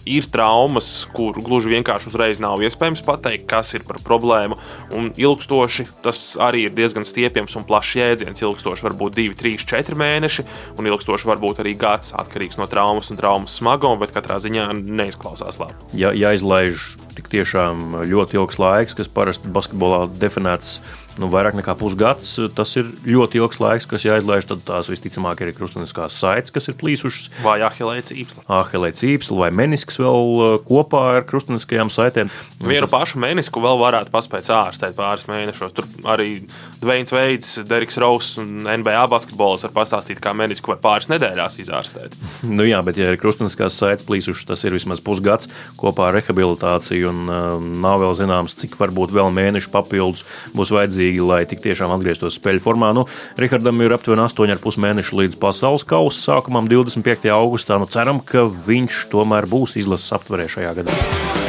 ir 0.07 0.27
traumas, 0.31 0.87
kur 1.11 1.35
gluži 1.43 1.73
vienkārši 1.73 2.07
uzreiz 2.07 2.39
nav 2.39 2.63
iespējams 2.63 3.03
pateikt, 3.05 3.43
kas 3.51 3.73
ir 3.75 3.83
par 3.87 3.99
problēmu. 4.05 4.55
Un 4.95 5.11
ilgstoši 5.11 5.89
tas 6.05 6.23
arī 6.39 6.65
ir 6.69 6.75
diezgan 6.77 7.03
stiepjams 7.07 7.57
un 7.59 7.67
plašs 7.67 7.97
jēdziens. 7.99 8.45
Ilgstoši 8.47 8.87
var 8.87 8.95
būt 8.95 9.19
2, 9.19 9.35
3, 9.43 9.67
4 9.75 9.99
mēneši, 9.99 10.47
un 10.79 10.91
ilgstoši 10.93 11.27
var 11.27 11.43
būt 11.43 11.59
arī 11.65 11.75
gads, 11.83 12.15
atkarīgs 12.15 12.59
no 12.61 12.69
traumas 12.71 13.11
un 13.11 13.19
traumas 13.19 13.59
smaguma, 13.59 13.99
bet 13.99 14.15
katrā 14.15 14.39
ziņā 14.39 14.71
neizklausās 14.87 15.59
labi. 15.59 15.75
Ja, 15.99 16.15
ja 16.15 16.31
izlaiž 16.35 16.93
tik 17.15 17.27
tiešām 17.31 18.05
ļoti 18.07 18.39
ilgs 18.39 18.59
laiks, 18.59 18.95
kas 18.95 19.11
parasti 19.11 19.51
basketbolā 19.51 20.05
definēts 20.19 20.79
nu, 21.21 21.29
vairāk 21.31 21.55
nekā 21.57 21.75
pusgads. 21.79 22.35
Tas 22.55 22.75
ir 22.79 22.89
ļoti 23.07 23.39
ilgs 23.39 23.59
laiks, 23.61 23.87
kas 23.89 24.05
jāizlaiž. 24.07 24.47
Tad 24.49 24.63
tās 24.67 24.89
visticamāk 24.91 25.41
ir 25.43 25.53
krustveida 25.55 26.09
saites, 26.11 26.53
kas 26.55 26.69
ir 26.71 26.77
plīsušas. 26.79 27.31
Vai 27.45 27.57
ahilēta 27.65 28.11
cīpsla. 28.11 28.45
Ahilēta 28.61 29.01
cīpsla 29.01 29.39
vai 29.45 29.51
menisks 29.55 29.99
vēl 30.01 30.33
uh, 30.35 30.55
kopā 30.65 31.03
ar 31.15 31.27
krustveida 31.27 31.87
saitēm. 31.93 32.31
Vienu 32.65 32.89
pašu 32.91 33.21
menisku 33.23 33.63
vēl 33.63 33.79
varētu 33.81 34.13
paspēt 34.13 34.49
ārstēt 34.53 34.97
pāris 34.97 35.27
mēnešos. 35.29 35.75
Tur 35.75 35.87
arī 36.11 36.41
Dveins 36.81 37.13
Veids, 37.15 37.55
Deriks 37.67 37.99
Rauss 38.01 38.39
un 38.41 38.65
NBA 38.65 39.05
basketbols 39.11 39.65
var 39.67 39.75
pastāstīt, 39.79 40.21
kā 40.23 40.35
menisku 40.37 40.73
var 40.73 40.81
pāris 40.83 41.09
nedēļās 41.13 41.59
izārstēt. 41.63 42.19
Nu 42.55 42.63
jā, 42.63 42.77
bet 42.85 42.95
ja 42.99 43.09
ir 43.11 43.19
krustveida 43.19 43.67
saites 43.73 44.05
plīsušas, 44.07 44.45
tas 44.47 44.61
ir 44.63 44.75
vismaz 44.75 45.01
pusgads 45.03 45.49
kopā 45.79 46.09
ar 46.09 46.15
rehabilitāciju. 46.19 47.09
Un, 47.11 47.25
uh, 47.27 47.57
nav 47.83 47.99
vēl 48.03 48.13
zināms, 48.17 48.55
cik 48.59 48.77
varbūt 48.79 49.13
vēl 49.15 49.31
mēnešu 49.35 49.71
papildus 49.73 50.23
būs 50.55 50.71
vajadzīgi 50.75 51.04
vajadzīgi, 51.05 51.21
lai 51.25 51.45
tik 51.45 51.61
tiešām 51.63 51.93
atgrieztos 51.95 52.37
spēļu 52.39 52.63
formā. 52.63 52.93
Nu, 52.93 53.05
Rihardam 53.37 53.81
ir 53.81 53.93
aptuveni 53.93 54.25
8,5 54.25 54.79
mēneši 54.81 55.15
līdz 55.21 55.39
pasaules 55.39 55.85
kausa 55.85 56.39
sākumam, 56.39 56.67
25. 56.67 57.29
augustā. 57.29 57.79
Nu, 57.79 57.87
ceram, 57.87 58.19
ka 58.19 58.47
viņš 58.49 59.09
tomēr 59.11 59.45
būs 59.45 59.77
izlases 59.77 60.13
aptverē 60.15 60.47
šajā 60.49 60.73
gadā. 60.81 61.44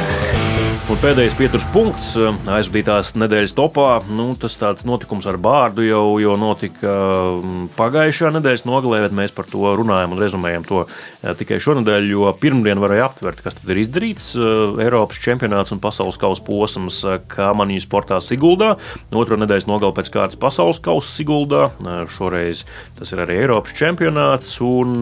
Un 0.87 0.95
pēdējais 1.03 1.33
pieturas 1.35 1.65
punkts 1.73 2.05
eh, 2.15 2.29
aizvadītās 2.55 3.09
nedēļas 3.19 3.51
topā. 3.57 3.89
Nu, 4.07 4.29
tas 4.39 4.53
tāds 4.55 4.85
notikums 4.87 5.25
ar 5.27 5.35
bārdu 5.43 5.83
jau, 5.83 6.15
jau 6.23 6.37
notika 6.39 6.93
mm, 7.41 7.65
pagājušā 7.75 8.31
nedēļas 8.37 8.63
nogalē, 8.69 9.01
bet 9.03 9.17
mēs 9.19 9.35
par 9.35 9.49
to 9.51 9.73
runājam 9.75 10.15
un 10.15 10.23
rezumējam 10.23 10.63
to 10.69 10.85
eh, 10.85 11.35
tikai 11.41 11.59
šonadēļ, 11.59 12.07
jo 12.13 12.31
pirmdien 12.39 12.79
varēja 12.79 13.09
aptvert, 13.09 13.43
kas 13.43 13.59
tad 13.59 13.75
ir 13.75 13.83
izdarīts. 13.83 14.31
Eh, 14.39 14.81
Eiropas 14.87 15.19
čempionāts 15.27 15.75
un 15.75 15.83
pasaules 15.83 16.21
kausa 16.23 16.47
posms 16.47 17.03
Kāmaņu 17.35 17.83
sportā 17.83 18.23
Siguldā. 18.23 18.77
Otro 19.11 19.43
nedēļas 19.43 19.67
nogalē 19.67 19.91
pēc 19.99 20.15
kārtas 20.15 20.39
pasaules 20.39 20.79
kausa 20.79 21.11
Siguldā. 21.19 21.67
Šoreiz 22.15 22.63
tas 22.95 23.11
ir 23.11 23.27
arī 23.27 23.41
Eiropas 23.43 23.75
čempionāts 23.75 24.61
un 24.63 25.01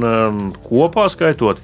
kopā 0.66 1.12
skaitot 1.14 1.62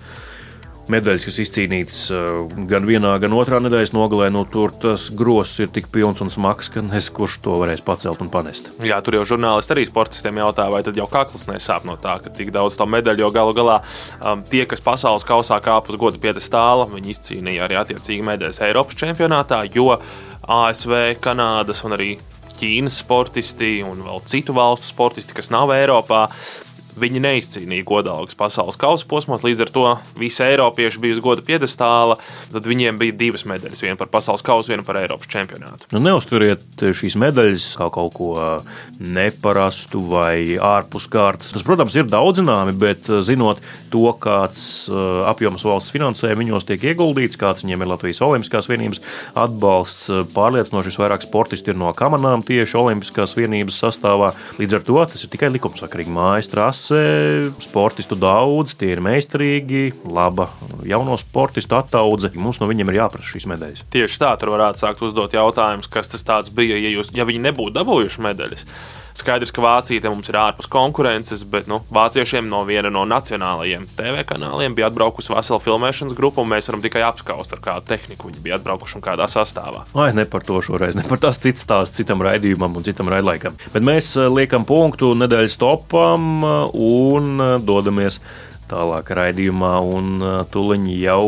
medaļas, 0.91 1.25
kas 1.27 1.39
izcīnītas 1.43 1.99
eh, 2.15 2.29
gan 2.69 2.87
vienā, 2.87 3.13
gan 3.23 3.35
otrā 3.37 3.61
nedēļas 3.63 3.93
nogalē, 3.95 4.29
nu, 4.33 4.43
tur 4.49 4.73
tas 4.83 5.09
grosis 5.17 5.65
ir 5.65 5.71
tik 5.75 5.89
pilns 5.93 6.21
un 6.23 6.31
smags, 6.33 6.71
ka 6.73 6.83
nezinu, 6.85 7.15
kurš 7.17 7.37
to 7.45 7.57
varēs 7.61 7.83
pacelt 7.85 8.21
un 8.23 8.31
panest. 8.33 8.71
Jā, 8.85 8.99
tur 9.03 9.19
jau 9.19 9.25
žurnālisti 9.33 9.75
arī 9.75 9.85
sportistiem 9.89 10.41
jautā, 10.41 10.67
vai 10.73 10.83
tad 10.85 10.97
jau 10.99 11.07
kakls 11.11 11.47
nesāp 11.49 11.87
no 11.87 11.97
tā, 12.01 12.17
ka 12.23 12.33
tik 12.33 12.53
daudz 12.55 12.77
to 12.79 12.87
medaļu, 12.89 13.25
jo 13.25 13.31
galu 13.35 13.55
galā 13.57 13.77
um, 14.19 14.43
tie, 14.47 14.63
kas 14.69 14.83
pasaules 14.83 15.27
kausā 15.27 15.59
kāp 15.63 15.91
uz 15.91 15.99
godu 15.99 16.21
piedestāla, 16.21 16.89
viņi 16.91 17.15
izcīnīja 17.15 17.67
arī 17.67 17.79
attiecīgi 17.81 18.27
medaļas 18.27 18.61
Eiropas 18.67 18.99
čempionātā, 19.01 19.63
jo 19.73 19.95
ASV, 20.47 20.97
Kanādas 21.23 21.83
un 21.87 21.97
arī 21.97 22.13
Ķīnas 22.61 22.99
sportisti 23.01 23.79
un 23.81 24.03
vēl 24.05 24.19
citu 24.29 24.53
valstu 24.53 24.91
sportisti, 24.91 25.33
kas 25.33 25.49
nav 25.53 25.71
Eiropā, 25.73 26.27
Viņi 26.99 27.21
neizcīnīja 27.23 27.85
godalgas 27.87 28.35
pasaules 28.35 28.75
kausa 28.79 29.05
posmos, 29.07 29.45
līdz 29.45 29.63
ar 29.63 29.69
to 29.71 29.85
visi 30.19 30.43
eiropieši 30.43 30.99
bija 30.99 31.15
uz 31.15 31.21
goda 31.23 31.43
piedestāla. 31.45 32.17
Tad 32.51 32.67
viņiem 32.67 32.99
bija 32.99 33.15
divas 33.15 33.45
medaļas, 33.47 33.83
viena 33.85 33.99
par 33.99 34.11
pasaules 34.11 34.43
kausu, 34.43 34.73
viena 34.73 34.83
par 34.83 34.99
Eiropas 34.99 35.29
čempionātu. 35.31 35.87
Nu, 35.95 36.01
neuzturiet 36.03 36.83
šīs 36.83 37.15
medaļas 37.21 37.69
kā 37.79 37.87
kaut 37.95 38.15
ko 38.17 38.33
neparastu 38.99 40.03
vai 40.11 40.57
ārpus 40.59 41.07
kārtas. 41.11 41.53
Tas, 41.55 41.63
protams, 41.63 41.95
ir 41.95 42.09
daudzināmi, 42.11 42.75
bet 42.81 43.07
zinot 43.23 43.63
to, 43.91 44.03
kāds 44.19 44.89
apjoms 45.31 45.63
valsts 45.67 45.95
finansē 45.95 46.33
viņos 46.35 46.67
tiek 46.67 46.83
ieguldīts, 46.91 47.39
kāds 47.39 47.63
viņiem 47.63 47.85
ir 47.85 47.91
Latvijas 47.93 48.21
Olimpiskās 48.27 48.67
vienības 48.71 48.99
atbalsts, 49.39 50.11
pārliecinoši 50.35 50.91
visvairāk 50.91 51.23
sportisti 51.23 51.71
ir 51.71 51.79
no 51.79 51.91
kamanām 51.95 52.43
tieši 52.43 52.77
Olimpiskās 52.83 53.37
vienības 53.39 53.79
sastāvā. 53.85 54.33
Līdz 54.59 54.79
ar 54.79 54.85
to 54.87 54.99
tas 55.13 55.23
ir 55.23 55.31
tikai 55.31 55.51
likumsakarīgi 55.55 56.11
mājas 56.11 56.51
trāsas 56.51 56.80
klasē, 56.81 57.51
sportistu 57.61 58.15
daudz, 58.17 58.75
tie 58.75 58.91
ir 58.95 59.01
meistarīgi, 59.01 59.93
laba 60.05 60.49
jauno 60.83 61.17
sportistu 61.17 61.75
attaudze. 61.77 62.31
Mums 62.35 62.59
no 62.59 62.67
viņiem 62.67 62.89
ir 62.89 63.01
jāprasa 63.01 63.29
šīs 63.29 63.47
medaļas. 63.47 63.85
Tieši 63.91 64.19
tā, 64.19 64.33
tur 64.39 64.53
varētu 64.55 64.81
sākt 64.81 65.01
uzdot 65.01 65.33
jautājumus, 65.33 65.89
kas 65.91 66.09
tas 66.09 66.49
bija, 66.49 66.77
ja, 66.77 66.89
jūs, 66.89 67.11
ja 67.13 67.25
viņi 67.25 67.45
nebūtu 67.49 67.75
dabūjuši 67.77 68.21
medaļas. 68.21 68.65
Skaidrs, 69.17 69.51
ka 69.53 69.63
Vācija 69.63 70.11
mums 70.11 70.29
ir 70.31 70.37
ārpus 70.39 70.69
konkurences, 70.71 71.43
bet 71.47 71.67
nu, 71.71 71.81
vāciešiem 71.93 72.47
no 72.49 72.63
viena 72.67 72.91
no 72.93 73.03
nacionālajiem 73.09 73.87
TV 73.97 74.25
kanāliem 74.27 74.75
bija 74.77 74.89
atbraukusi 74.91 75.33
vesela 75.33 75.61
filmēšanas 75.63 76.15
grupa, 76.17 76.43
un 76.43 76.51
mēs 76.53 76.69
varam 76.71 76.83
tikai 76.83 77.03
apskaust, 77.07 77.53
ar 77.55 77.63
kādu 77.63 77.87
tehniku 77.91 78.29
viņi 78.29 78.43
bija 78.43 78.59
atbraukuši 78.59 78.99
un 78.99 79.05
kādā 79.05 79.27
sastāvā. 79.31 79.85
Ai, 79.95 80.11
ne 80.17 80.25
par 80.29 80.45
to 80.47 80.61
šoreiz, 80.63 80.97
ne 80.97 81.05
par 81.07 81.21
tās 81.21 81.41
citas 81.41 81.65
stāsts 81.67 81.99
citam 81.99 82.23
raidījumam 82.25 82.77
un 82.77 82.85
citam 82.87 83.11
raidlaikam. 83.11 83.57
Bet 83.73 83.85
mēs 83.85 84.13
eh, 84.17 84.29
liekam 84.31 84.67
punktu 84.67 85.13
nedēļas 85.19 85.57
topam 85.61 86.31
eh, 86.41 86.77
un 86.77 87.35
eh, 87.37 87.57
dodamies 87.63 88.21
tālāk 88.71 89.09
raidījumā, 89.17 89.71
un 89.83 90.21
tuliņ 90.47 90.85
jau 90.95 91.23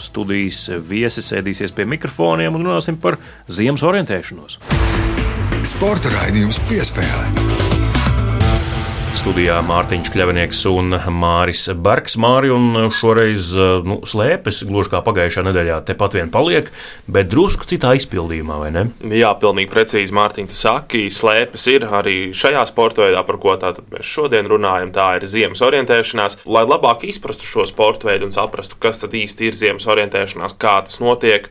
studijas 0.00 0.62
viesi 0.88 1.20
sēdīsies 1.20 1.76
pie 1.76 1.84
mikrofoniem 1.84 2.56
un 2.56 2.64
runāsim 2.64 2.96
par 3.02 3.20
ziemas 3.44 3.84
orientēšanos. 3.84 4.56
Sporta 5.68 6.10
raidījums 6.12 6.58
piespēlē. 6.68 7.26
Studijā 9.18 9.56
Mārtiņš 9.66 10.08
Kļavinieks 10.14 10.60
un 10.70 10.94
Māris 11.12 11.64
Bergs. 11.74 12.14
Māri 12.20 12.52
un 12.54 12.90
šoreiz 12.94 13.50
nu, 13.84 13.98
slēpes, 14.06 14.60
gluži 14.68 14.92
kā 14.92 15.00
pagājušā 15.04 15.42
nedēļā, 15.48 15.80
tepat 15.88 16.14
vien 16.18 16.30
paliek, 16.32 16.68
bet 17.10 17.28
drusku 17.32 17.66
citā 17.68 17.94
izpildījumā, 17.98 18.60
vai 18.62 18.70
ne? 18.76 18.84
Jā, 19.10 19.32
pilnīgi 19.40 19.72
precīzi, 19.72 20.14
Mārtiņ, 20.14 20.50
tu 20.52 20.58
saki, 20.60 21.02
slēpes 21.12 21.66
ir 21.74 21.88
arī 21.88 22.16
šajā 22.36 22.62
sporta 22.70 23.06
veidā, 23.06 23.24
par 23.26 23.40
ko 23.42 23.56
mēs 23.58 24.06
šodien 24.06 24.48
runājam. 24.48 24.94
Tā 24.94 25.10
ir 25.18 25.26
ziemas 25.28 25.64
orientēšanās. 25.66 26.40
Lai 26.46 26.64
labāk 26.68 27.08
izprastu 27.08 27.48
šo 27.48 27.66
sporta 27.68 28.12
veidu 28.12 28.30
un 28.30 28.36
saprastu, 28.36 28.78
kas 28.80 29.02
tad 29.02 29.18
īsti 29.18 29.50
ir 29.50 29.58
ziemas 29.58 29.88
orientēšanās, 29.90 30.56
kā 30.62 30.78
tas 30.86 31.02
notiek, 31.02 31.50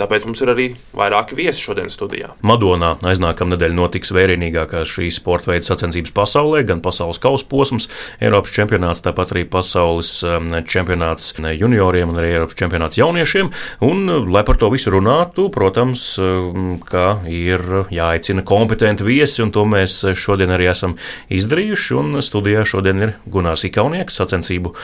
tāpēc 0.00 0.26
mums 0.28 0.40
ir 0.44 0.52
arī 0.54 0.66
vairāki 0.96 1.36
viesi 1.38 1.62
šodien 1.64 1.90
studijā. 1.92 2.32
Madonā 2.46 2.94
aiznākamā 3.06 3.54
nedēļa 3.54 3.76
notiks 3.76 4.12
vērienīgākās 4.16 4.94
šīs 4.96 5.20
sporta 5.20 5.52
veida 5.52 5.68
sacensības 5.68 6.14
pasaulē, 6.16 6.62
gan 6.68 6.82
pasaules 6.84 7.20
kausa 7.22 7.46
posms, 7.50 7.88
Eiropas 8.22 8.54
čempionāts, 8.54 9.04
tāpat 9.04 9.34
arī 9.34 9.44
pasaules 9.50 10.12
um, 10.26 10.50
čempionāts 10.64 11.34
junioriem 11.38 12.12
un 12.12 12.20
arī 12.20 12.34
Eiropas 12.36 12.58
čempionāts 12.58 13.00
jauniešiem. 13.00 13.52
Un, 13.86 14.04
lai 14.32 14.44
par 14.46 14.60
to 14.60 14.70
visu 14.72 14.92
runātu, 14.94 15.48
protams, 15.52 16.04
um, 16.20 16.78
ka 16.84 17.20
ir 17.30 17.64
jāaicina 17.92 18.44
kompetenti 18.46 19.06
viesi, 19.06 19.42
un 19.44 19.52
to 19.54 19.66
mēs 19.68 20.00
šodien 20.18 20.52
arī 20.56 20.70
esam 20.72 20.96
izdarījuši. 21.32 21.96
Un 22.00 22.20
studijā 22.24 22.64
šodien 22.68 23.04
ir 23.04 23.14
Gunārs 23.30 23.66
Ikaunieks, 23.68 24.20
sacensību 24.20 24.74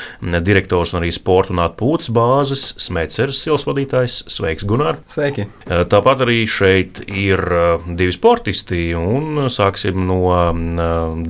direktors 0.47 0.95
un 0.95 1.03
arī 1.03 1.13
sporta 1.15 1.55
un 1.55 1.63
atpūtas 1.65 2.13
bāzes 2.15 2.69
smēceres 2.83 3.45
sils 3.47 3.67
vadītājs. 3.69 4.25
Sveiks, 4.33 4.67
Gunār! 4.69 5.01
Sveiki! 5.07 5.47
Tāpat 5.67 6.25
arī 6.25 6.41
šeit 6.51 6.99
ir 7.07 7.41
divi 7.87 8.15
sportisti, 8.15 8.91
un 8.99 9.47
sāksim 9.53 10.03
no 10.09 10.19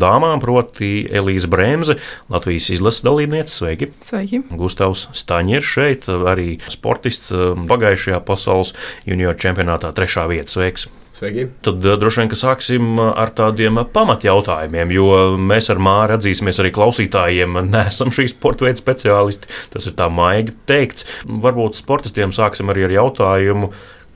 dāmām, 0.01 0.41
proti 0.41 1.05
Elīza 1.05 1.51
Bremse, 1.53 1.99
Latvijas 2.33 2.71
izlases 2.73 3.05
dalībniece. 3.07 3.53
Sveiki! 3.53 3.91
Sveiki! 4.01 4.43
Gustavs 4.57 5.07
Staņers 5.17 5.73
šeit, 5.77 6.09
arī 6.09 6.57
sportists 6.73 7.35
pagājušajā 7.69 8.23
pasaules 8.27 8.73
junior 9.05 9.37
čempionātā 9.37 9.93
trešā 9.97 10.25
vieta. 10.33 10.57
Sveiks! 10.57 10.89
Sveiki. 11.17 11.47
Tad 11.65 11.81
droši 11.81 12.21
vien, 12.21 12.29
ka 12.29 12.37
sāksim 12.37 12.99
ar 13.01 13.31
tādiem 13.37 13.79
pamatjautājumiem, 13.89 14.91
jo 14.93 15.07
mēs 15.41 15.71
ar 15.73 15.81
Māru 15.81 16.19
atzīsimies 16.19 16.61
arī 16.61 16.73
klausītājiem, 16.77 17.57
neesam 17.73 18.13
šī 18.13 18.29
sporta 18.35 18.67
veida 18.67 18.83
speciālisti. 18.83 19.49
Tas 19.73 19.89
ir 19.89 19.97
tā 19.97 20.11
maigi 20.13 20.53
teikts. 20.69 21.07
Varbūt 21.25 21.79
sportistiem 21.81 22.35
sāksim 22.37 22.69
arī 22.73 22.85
ar 22.91 22.99
jautājumu. 22.99 23.71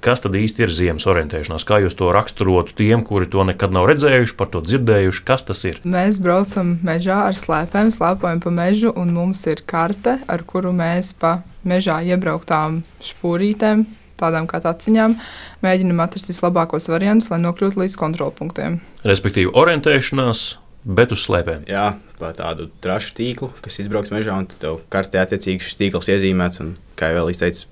Kas 0.04 0.22
tad 0.24 0.36
īsti 0.36 0.64
ir 0.64 0.70
ziemas 0.72 1.04
orientēšanās? 1.08 1.64
Kā 1.68 1.76
jūs 1.82 1.96
to 1.96 2.08
raksturotu 2.12 2.72
tiem, 2.76 3.02
kuri 3.04 3.28
to 3.28 3.44
nekad 3.48 3.72
nav 3.76 3.88
redzējuši, 3.90 4.36
par 4.36 4.48
to 4.52 4.62
dzirdējuši? 4.64 5.24
Kas 5.28 5.44
tas 5.48 5.60
ir? 5.68 5.80
Mēs 5.84 6.20
braucam 6.24 6.78
mežā 6.84 7.18
ar 7.28 7.36
slēpēm, 7.36 7.92
slēpojam 7.92 8.40
pa 8.44 8.52
mežu, 8.62 8.92
un 8.96 9.12
mums 9.16 9.44
ir 9.52 9.60
karte, 9.68 10.16
ar 10.24 10.44
kuru 10.48 10.72
mēs 10.76 11.12
pa 11.20 11.38
mežā 11.68 12.00
iebrauktām 12.12 12.80
špūrītēm 13.04 13.84
tādām 14.20 14.48
kā 14.50 14.60
taciņām, 14.64 15.16
mēģinam 15.64 16.02
atrast 16.04 16.30
vislabākos 16.32 16.90
variantus, 16.92 17.30
lai 17.32 17.40
nokļūtu 17.42 17.80
līdz 17.82 17.96
kontrolpunktiem. 18.00 18.80
Respektīvi, 19.08 19.54
orientēšanās. 19.56 20.48
Bet 20.80 21.10
uz 21.12 21.26
slēpēm. 21.26 21.66
Jā, 21.68 21.98
pa 22.16 22.30
tādu 22.32 22.70
trašu 22.80 23.12
tīklu, 23.18 23.50
kas 23.60 23.74
izbrauks 23.82 24.12
mežā, 24.14 24.38
un 24.40 24.46
tev 24.48 24.78
kartē 24.92 25.20
attiecīgi 25.20 25.60
šis 25.66 25.76
tīkls 25.76 26.08
iezīmēts. 26.08 26.62
Un, 26.64 26.70
kā 26.96 27.10
jau 27.12 27.26
izteicu, 27.28 27.66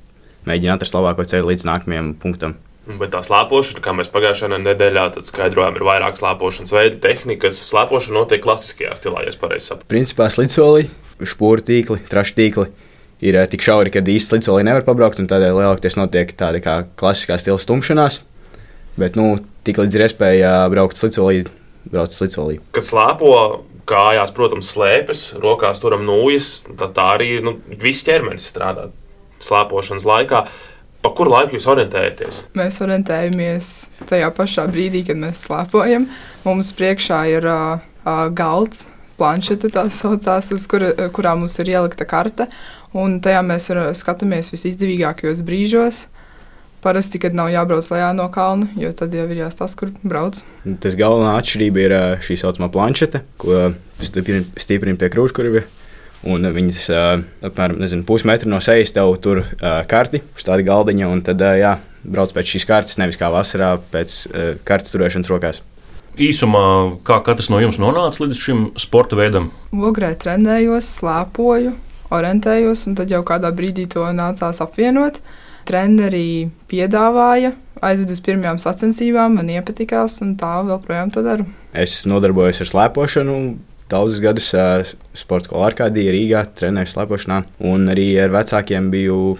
mēģina 0.45 0.77
atrast 0.77 0.97
labāko 0.97 1.25
ceļu 1.25 1.49
līdz 1.49 1.65
nākamajam 1.71 2.11
punktam. 2.21 2.59
Bet 3.01 3.13
tā 3.13 3.23
slēpošana, 3.25 3.81
kā 3.85 3.93
mēs 3.97 4.09
pagājušajā 4.13 4.61
nedēļā 4.65 5.07
skaidrojām, 5.29 5.77
ir 5.77 5.85
vairāk 5.89 6.21
slēpošanas 6.21 6.73
veidi, 6.73 7.01
tehnikas. 7.05 7.61
Slēpošana 7.69 8.17
notiek 8.17 8.45
klasiskajā 8.45 8.95
stilā, 8.97 9.25
ja 9.25 9.33
es 9.33 9.41
pareizi 9.41 9.71
saprotu. 9.71 9.89
Principā 9.93 10.29
slidsolī, 10.33 10.87
špūru 11.21 11.65
tīkli, 11.69 12.01
trašu 12.09 12.37
tīkli 12.39 12.69
ir 13.25 13.39
eh, 13.39 13.47
tik 13.51 13.65
šauri, 13.65 13.93
ka 13.95 14.03
īsti 14.03 14.35
slidsolī 14.35 14.65
nevar 14.67 14.87
pabraukt, 14.87 15.21
un 15.23 15.29
tādēļ 15.31 15.57
lielākoties 15.57 15.99
notiek 15.99 16.35
tāda 16.39 16.63
kā 16.65 16.81
klasiskā 16.99 17.39
stila 17.41 17.59
stumšanās. 17.63 18.23
Bet, 18.99 19.19
nu, 19.19 19.37
tik 19.67 19.79
līdz 19.79 19.99
ir 19.99 20.07
iespēja 20.09 20.53
braukt 20.73 20.99
slidsolī, 20.99 21.45
braukt 21.91 22.15
slidsolī. 22.15 22.59
Kad 22.75 22.87
slēpo 22.87 23.33
kājās, 23.89 24.33
protams, 24.37 24.71
slēpes, 24.75 25.23
rokās 25.43 25.81
turam 25.83 26.03
nūjas, 26.07 26.65
tad 26.79 26.97
tā 26.97 27.13
arī 27.17 27.37
nu, 27.45 27.57
viss 27.81 28.07
ķermenis 28.07 28.51
strādā 28.53 28.89
slēpošanas 29.45 30.07
laikā. 30.09 30.43
Pa 30.99 31.13
kuru 31.15 31.31
laiku 31.31 31.55
jūs 31.55 31.69
orientējaties? 31.71 32.41
Mēs 32.59 32.81
orientējamies 32.83 33.67
tajā 34.11 34.33
pašā 34.35 34.67
brīdī, 34.73 35.05
kad 35.07 35.21
mēs 35.21 35.45
slēpojam. 35.47 36.09
Mums 36.43 36.73
priekšā 36.75 37.21
ir 37.37 37.47
uh, 37.47 37.79
uh, 38.03 38.25
galds, 38.35 38.89
planšete, 39.19 39.71
tā 39.75 39.87
saucās, 39.95 40.51
uz 40.55 40.67
kura, 40.71 40.91
kurā 41.15 41.37
mums 41.39 41.55
ir 41.63 41.71
ielikta 41.71 42.07
karte 42.09 42.49
un 42.97 43.19
tajā 43.25 43.43
mēs 43.47 43.69
skatāmies 43.99 44.53
visizdevīgākajos 44.55 45.43
brīžos. 45.47 46.07
Parasti, 46.79 47.19
kad 47.19 47.35
nav 47.35 47.49
jābrauc 47.51 47.89
lejā 47.91 48.13
no 48.15 48.29
kalna, 48.31 48.69
jo 48.79 48.93
tad 48.95 49.11
jau 49.11 49.25
ir 49.27 49.41
jāstāsta, 49.41 49.81
kur 49.81 49.91
brauc. 50.07 50.39
Tas 50.79 50.95
galvenā 50.95 51.33
atšķirība 51.41 51.83
ir 51.83 51.95
šī 52.23 52.37
saucamā 52.39 52.69
planšete, 52.71 53.25
ko 53.43 53.73
stiprina 53.99 54.95
pie 55.01 55.09
krūškurvja. 55.11 55.65
Un 56.31 56.47
viņas 56.55 56.85
apmēram 57.47 58.05
pusmetru 58.07 58.51
no 58.51 58.59
sejas 58.63 58.95
tev 58.95 59.11
tur 59.23 59.43
karti 59.91 60.23
uz 60.35 60.47
tāda 60.47 60.63
galdiņa, 60.67 61.11
un 61.11 61.25
tad 61.27 61.43
jā, 61.59 61.77
brauc 62.07 62.31
pēc 62.35 62.55
šīs 62.55 62.67
kartes, 62.71 62.99
nevis 63.03 63.19
kā 63.19 63.31
vasarā 63.35 63.77
pēc 63.91 64.21
kartes 64.67 64.95
turēšanas 64.95 65.31
rokās. 65.35 65.61
Īsumā, 66.19 66.63
kā 67.07 67.21
katrs 67.27 67.51
no 67.51 67.59
jums 67.63 67.79
nonāca 67.79 68.25
līdz 68.25 68.39
šim 68.39 68.65
sporta 68.79 69.19
veidam? 69.19 69.53
Ogrē 69.71 70.15
trenējos, 70.19 70.89
slēpoju, 70.99 71.75
orientējos, 72.15 72.87
un 72.89 72.97
tad 72.99 73.13
jau 73.13 73.23
kādā 73.27 73.51
brīdī 73.55 73.87
to 73.91 74.07
nācās 74.17 74.63
apvienot. 74.65 75.21
Treneri 75.69 76.49
piedāvāja, 76.71 77.53
aizvedu 77.85 78.17
uz 78.17 78.23
pirmajām 78.25 78.61
sacensībām, 78.63 79.37
man 79.37 79.51
iepatikās, 79.53 80.21
un 80.25 80.37
tā 80.41 80.55
joprojām 80.69 81.13
to 81.13 81.25
daru. 81.27 81.49
Es 81.77 82.01
nodarbojos 82.09 82.63
ar 82.65 82.73
slēpošanu. 82.73 83.41
Daudzus 83.89 84.21
gadus 84.21 84.51
sporta 85.17 85.49
skolā 85.49 85.71
Arkādijā, 85.71 86.13
Rīgā 86.13 86.43
trenēju 86.59 86.91
slēpošanā, 86.93 87.39
un 87.71 87.89
arī 87.89 88.11
ar 88.21 88.33
vecākiem 88.35 88.91
biju 88.93 89.39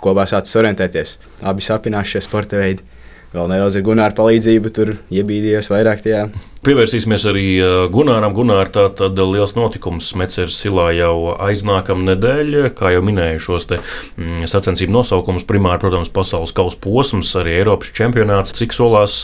kopā 0.00 0.26
sācis 0.30 0.58
orientēties. 0.60 1.16
Abi 1.46 1.64
sapināšu 1.66 2.16
šie 2.16 2.22
sporta 2.26 2.60
veidi 2.60 2.86
vēl 3.34 3.50
nedaudz 3.52 3.78
ar 3.78 3.84
Gunāra 3.86 4.16
palīdzību 4.16 4.72
tur 4.74 4.92
iebīdījos 5.12 5.70
vairāk 5.70 6.02
tajā. 6.04 6.24
Pievērsīsimies 6.66 7.24
arī 7.30 7.44
Gunāram. 7.92 8.34
Gunār, 8.36 8.68
tā 8.72 8.88
tad 8.96 9.16
liels 9.16 9.54
notikums 9.56 10.10
Meceras 10.20 10.58
silā 10.60 10.90
jau 10.96 11.32
aiznākamā 11.40 12.10
nedēļa, 12.10 12.74
kā 12.76 12.92
jau 12.94 13.00
minēju 13.06 13.44
šos 13.46 13.70
te 13.70 13.78
mm, 13.80 14.44
sacensību 14.50 14.92
nosaukumus. 14.98 15.46
Primāri, 15.48 15.80
protams, 15.86 16.12
pasaules 16.12 16.52
kausa 16.56 16.80
posms, 16.84 17.32
arī 17.40 17.56
Eiropas 17.62 17.94
čempionāts. 17.96 18.52
Cik 18.58 18.76
solās 18.76 19.16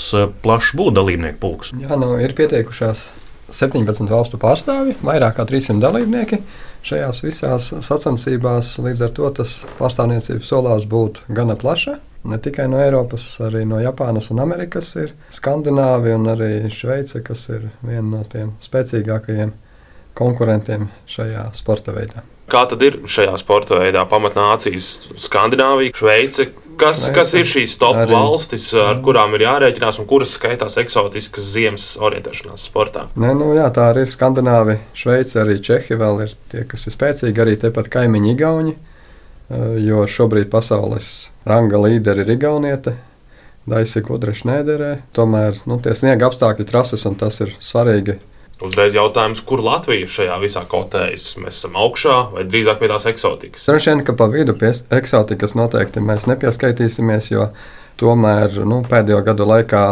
plašs 0.44 0.72
būtu 0.78 0.96
dalībnieku 0.96 1.42
pulks? 1.42 1.74
Jā, 1.82 2.00
nu, 2.00 2.14
ir 2.22 2.32
pieteikušās 2.38 3.10
17 3.52 4.10
valstu 4.10 4.40
pārstāvji, 4.42 4.96
vairāk 5.06 5.36
kā 5.36 5.46
300 5.46 5.78
dalībnieki 5.82 6.40
šajās 6.86 7.22
visās 7.24 7.70
sacensībās. 7.84 8.76
Līdz 8.82 9.06
ar 9.06 9.14
to 9.14 9.30
tas 9.40 9.58
pārstāvniecības 9.78 10.50
solās 10.50 10.86
būt 10.90 11.24
gana 11.28 11.58
plaša. 11.58 11.98
Ne 12.26 12.38
tikai 12.42 12.66
no 12.70 12.80
Eiropas, 12.82 13.24
arī 13.46 13.64
no 13.68 13.78
Japānas 13.82 14.30
un 14.34 14.42
Amerikas 14.42 14.92
ir 14.98 15.12
Skandināvija 15.34 16.18
un 16.18 16.30
arī 16.34 16.50
Šveice, 16.72 17.22
kas 17.26 17.46
ir 17.52 17.68
viena 17.86 18.06
no 18.10 18.22
tiem 18.30 18.56
spēcīgākajiem 18.64 19.52
konkurentiem 20.16 20.88
šajā 21.10 21.50
sporta 21.56 21.94
veidā. 21.96 22.24
Kā 22.50 22.62
tad 22.70 22.82
ir 22.86 23.00
šajā 23.10 23.34
sporta 23.42 23.80
veidā 23.80 24.04
pamatnācijas 24.10 25.10
Skandināvija, 25.18 25.94
Šveice? 25.98 26.50
Kas, 26.76 27.06
kas 27.14 27.30
ir 27.38 27.46
šīs 27.48 27.78
top 27.80 27.96
arī, 27.96 28.12
valstis, 28.12 28.66
ar 28.76 28.98
kurām 29.04 29.32
ir 29.34 29.46
jārēķinās 29.46 29.96
un 30.02 30.08
kuras 30.10 30.34
skaitās 30.36 30.76
eksotiskas 30.82 31.46
ziemas 31.54 31.86
orientēšanās 31.96 32.66
sportā? 32.68 33.06
Nē, 33.16 33.30
nu, 33.38 33.54
jā, 33.56 33.64
tā 33.72 33.88
arī 33.94 34.04
ir 34.04 34.12
Skandināvija, 34.12 34.82
Šveice, 34.96 35.38
arī 35.40 35.56
Čehija 35.64 35.96
vēl 36.02 36.26
ir 36.26 36.34
tie, 36.52 36.66
kas 36.68 36.84
ir 36.84 36.94
spēcīgi, 36.94 37.42
arī 37.42 37.56
tepat 37.64 37.88
kaimiņi 37.96 38.34
Igauni. 38.34 38.76
Eh, 39.46 39.76
jo 39.86 40.02
šobrīd 40.10 40.48
pasaules 40.50 41.30
ranga 41.46 41.78
līderi 41.78 42.24
ir 42.24 42.32
Igauniete. 42.34 42.96
Daisija 43.66 44.02
Kudreša 44.06 44.48
nederē. 44.48 44.90
Tomēr 45.14 45.60
nu, 45.70 45.78
tie 45.82 45.94
sniega 45.94 46.28
apstākļi 46.30 46.66
trases 46.66 47.06
un 47.06 47.14
tas 47.18 47.38
ir 47.42 47.52
svarīgi. 47.62 48.18
Uzreiz 48.62 48.94
jautājums, 48.96 49.42
kur 49.44 49.60
Latvija 49.60 50.08
šajā 50.08 50.36
visā 50.40 50.62
kotējas? 50.66 51.34
Mēs 51.42 51.58
esam 51.60 51.76
augšā 51.78 52.16
vai 52.32 52.46
drīzāk 52.48 52.80
pie 52.80 52.88
tās 52.90 53.06
eksotikas? 53.10 53.66
Droši 53.68 53.90
vien, 53.92 54.04
ka 54.06 54.14
pa 54.16 54.30
vidu 54.32 54.54
pie 54.56 54.72
eksotikas 54.96 55.54
noteikti 55.58 56.02
mēs 56.02 56.24
nepieskaitīsimies, 56.30 57.30
jo 57.34 57.50
tomēr 58.00 58.62
nu, 58.64 58.80
pēdējo 58.88 59.20
gadu 59.26 59.50
laikā 59.50 59.82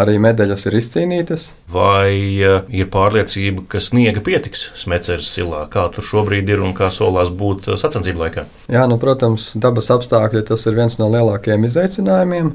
arī 0.00 0.16
medaļas 0.22 0.66
ir 0.68 0.76
izcīnītas. 0.80 1.46
Vai 1.70 2.10
uh, 2.42 2.66
ir 2.72 2.90
pārliecība, 2.92 3.66
ka 3.70 3.82
sniega 3.82 4.22
pietiks 4.24 4.68
Smēķeres 4.80 5.30
silā? 5.36 5.64
Kā 5.72 5.86
tur 5.94 6.06
šobrīd 6.06 6.50
ir 6.50 6.64
un 6.64 6.74
kā 6.76 6.90
solās 6.94 7.32
būt 7.32 7.70
uh, 7.70 7.78
sacensību 7.80 8.24
laikā? 8.24 8.46
Jā, 8.72 8.86
nu, 8.90 8.98
protams, 9.02 9.52
dabas 9.60 9.90
apstākļi 9.94 10.44
tas 10.50 10.66
ir 10.66 10.78
viens 10.78 10.98
no 11.00 11.10
lielākajiem 11.12 11.66
izaicinājumiem. 11.70 12.54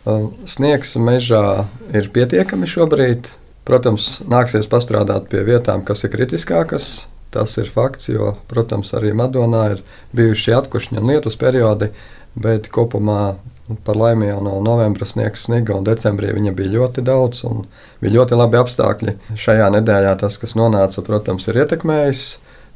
Uh, 0.00 0.30
sniegs 0.48 0.96
mežā 1.00 1.44
ir 1.94 2.10
pietiekami 2.14 2.68
šobrīd. 2.70 3.30
Protams, 3.68 4.16
nāksies 4.26 4.66
pastrādāt 4.70 5.28
pie 5.30 5.44
vietām, 5.46 5.84
kas 5.86 6.02
ir 6.06 6.14
kritiskākas. 6.14 6.90
Tas 7.30 7.52
ir 7.62 7.68
fakts, 7.70 8.08
jo, 8.10 8.32
protams, 8.50 8.90
arī 8.98 9.12
Madonā 9.14 9.66
ir 9.76 9.82
bijuši 10.16 10.56
atkušņi 10.56 10.98
un 10.98 11.12
lietus 11.12 11.36
periodi, 11.38 11.92
bet 12.34 12.66
kopumā 12.74 13.36
Par 13.86 13.98
laimi 13.98 14.28
jau 14.30 14.40
no 14.44 14.58
novembra 14.64 15.06
sniegs 15.08 15.46
sniga, 15.46 15.76
un 15.76 15.86
decembrī 15.86 16.34
viņa 16.36 16.54
bija 16.56 16.74
ļoti 16.76 17.04
daudz, 17.06 17.44
un 17.48 17.66
bija 18.02 18.18
ļoti 18.18 18.38
labi 18.38 18.60
apstākļi. 18.60 19.16
Šajā 19.38 19.70
nedēļā 19.78 20.14
tas, 20.20 20.38
kas 20.42 20.56
nonāca, 20.58 21.04
protams, 21.06 21.48
ir 21.50 21.62
ietekmējis 21.64 22.24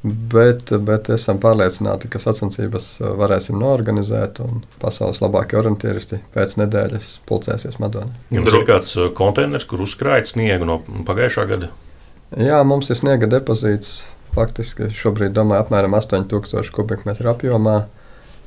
Bet, 0.04 0.68
bet 0.84 1.06
esam 1.14 1.38
pārliecināti, 1.40 2.10
ka 2.12 2.20
sacensības 2.20 2.90
varēsim 3.00 3.56
norganizēt, 3.56 4.36
un 4.44 4.58
pasaules 4.82 5.22
labākie 5.24 5.56
orientieristi 5.56 6.18
pēc 6.34 6.58
nedēļas 6.60 7.06
pulcēsies 7.24 7.78
Madonā. 7.80 8.12
Jums 8.34 8.52
ir 8.52 8.66
kāds 8.68 8.92
konteiners, 9.16 9.64
kur 9.64 9.80
uzkrājat 9.86 10.28
sniegu 10.28 10.68
no 10.68 10.82
pagājušā 11.08 11.46
gada? 11.48 11.70
Jā, 12.36 12.60
mums 12.68 12.92
ir 12.92 13.00
sniega 13.00 13.30
depozīts. 13.32 14.02
Faktiski 14.36 14.90
šobrīd 14.92 15.32
domāju 15.32 15.64
apmēram 15.64 15.96
8000 15.96 16.74
kubikmetru 16.74 17.32
apjomā. 17.32 17.78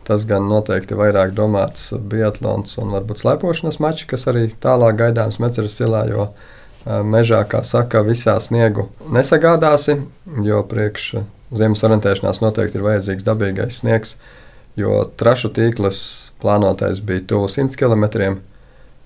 Tas 0.07 0.23
gan 0.27 0.45
noteikti 0.47 0.95
vairāk 0.95 1.33
domāts 1.35 1.89
biatlons 1.91 2.77
un 2.79 2.93
varbūt 2.95 3.19
slēpošanas 3.23 3.81
mači, 3.83 4.05
kas 4.07 4.23
arī 4.31 4.45
tālāk 4.63 5.01
gaidāms 5.01 5.41
Meceras 5.43 5.75
silā, 5.75 6.05
jo 6.07 6.29
mežā, 6.87 7.41
kā 7.49 7.59
saka, 7.67 8.03
visā 8.07 8.37
sniegu 8.39 8.87
nesagādāsi, 9.11 9.97
jo 10.47 10.61
priekš 10.69 11.09
ziemas 11.59 11.83
orientēšanās 11.83 12.39
noteikti 12.43 12.79
ir 12.79 12.85
vajadzīgs 12.85 13.25
dabīgais 13.27 13.81
sniegs, 13.81 14.15
jo 14.79 15.01
trašu 15.19 15.51
tīkls 15.55 15.99
plānotais 16.41 17.01
bija 17.03 17.25
tuvu 17.33 17.49
100 17.51 17.75
km. 17.79 18.37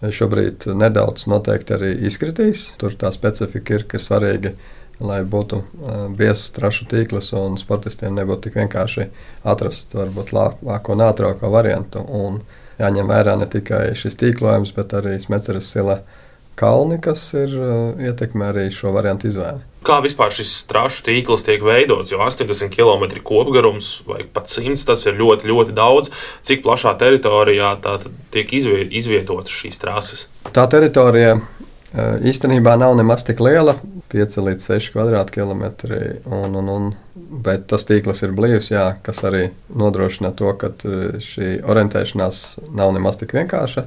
Šobrīd 0.01 0.65
nedaudz 0.73 1.27
noteikti 1.29 1.75
arī 1.75 1.91
izkritīs. 2.09 2.71
Tur 2.81 2.95
tā 2.97 3.11
specifika 3.13 3.75
ir, 3.77 3.83
ka 3.85 3.99
ir 3.99 4.05
svarīgi, 4.05 4.53
lai 5.01 5.21
būtu 5.27 5.61
biezs 6.17 6.51
trašu 6.55 6.87
tīkls 6.91 7.31
un 7.37 7.57
sportistiem 7.61 8.15
nebūtu 8.17 8.47
tik 8.47 8.57
vienkārši 8.61 9.07
atrast 9.43 9.95
varbūt 9.97 10.33
labāko 10.35 10.95
un 10.95 11.05
ātrāko 11.07 11.51
variantu. 11.53 12.03
Un 12.05 12.41
jāņem 12.81 13.09
vērā 13.11 13.37
ne 13.39 13.49
tikai 13.49 13.91
šis 13.97 14.17
tīklojums, 14.21 14.73
bet 14.77 14.93
arī 14.97 15.17
smeceres 15.21 15.69
sila 15.73 16.01
kalni, 16.59 16.99
kas 17.01 17.23
ir 17.37 17.53
ietekmē 18.11 18.51
arī 18.51 18.69
šo 18.73 18.93
variantu 18.93 19.29
izvēli. 19.31 19.63
Kā 19.81 19.97
vispār 20.03 20.29
šis 20.29 20.51
strašu 20.61 21.07
tīkls 21.07 21.41
tiek 21.47 21.63
veidots? 21.65 22.11
Jo 22.13 22.19
80 22.21 22.69
km 22.69 23.07
kopgarums 23.25 24.03
vai 24.05 24.21
pat 24.29 24.51
100 24.51 24.85
tas 24.91 25.07
ir 25.09 25.17
ļoti, 25.17 25.49
ļoti 25.49 25.73
daudz. 25.73 26.11
Cik 26.45 26.61
plašā 26.67 26.93
teritorijā 27.01 27.73
tā 27.81 27.97
tiek 28.33 28.53
izvietotas 28.53 29.49
šīs 29.49 29.81
trases? 29.81 30.27
Tā 30.53 30.67
teritorija 30.69 31.39
īstenībā 31.93 32.77
nav 32.79 32.95
nemaz 32.95 33.25
tik 33.27 33.41
liela- 33.43 33.75
5 34.11 34.37
līdz 34.43 34.67
6 34.67 34.91
km2. 35.31 36.21
Un, 36.25 36.55
un, 36.55 36.69
un, 36.69 36.93
bet 37.15 37.67
tas 37.67 37.85
tīkls 37.85 38.23
ir 38.23 38.31
blīvs, 38.31 38.71
jā, 38.71 38.95
kas 39.03 39.23
arī 39.23 39.51
nodrošina 39.75 40.33
to, 40.35 40.53
ka 40.53 40.71
šī 41.19 41.61
orientēšanās 41.63 42.59
nav 42.75 42.93
nemaz 42.93 43.17
tik 43.17 43.33
vienkārša. 43.33 43.85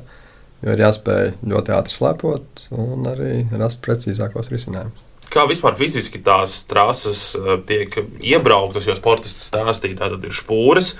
Jo 0.64 0.72
ir 0.72 0.80
jāspēj 0.80 1.34
ļoti 1.44 1.74
ātri 1.76 1.92
slēpot 1.92 2.68
un 2.72 3.04
arī 3.10 3.32
rast 3.52 3.82
precīzākos 3.84 4.48
risinājumus. 4.52 5.02
Kā 5.32 5.44
vispār 5.50 5.76
fiziski 5.78 6.20
tās 6.24 6.60
trases 6.70 7.20
eh, 7.38 7.56
tiek 7.68 7.96
iebrauktas, 8.22 8.86
jo 8.88 8.94
sportists 8.98 9.48
stāstīja, 9.50 9.98
tātad 10.02 10.24
ir 10.26 10.34
špūres. 10.34 10.92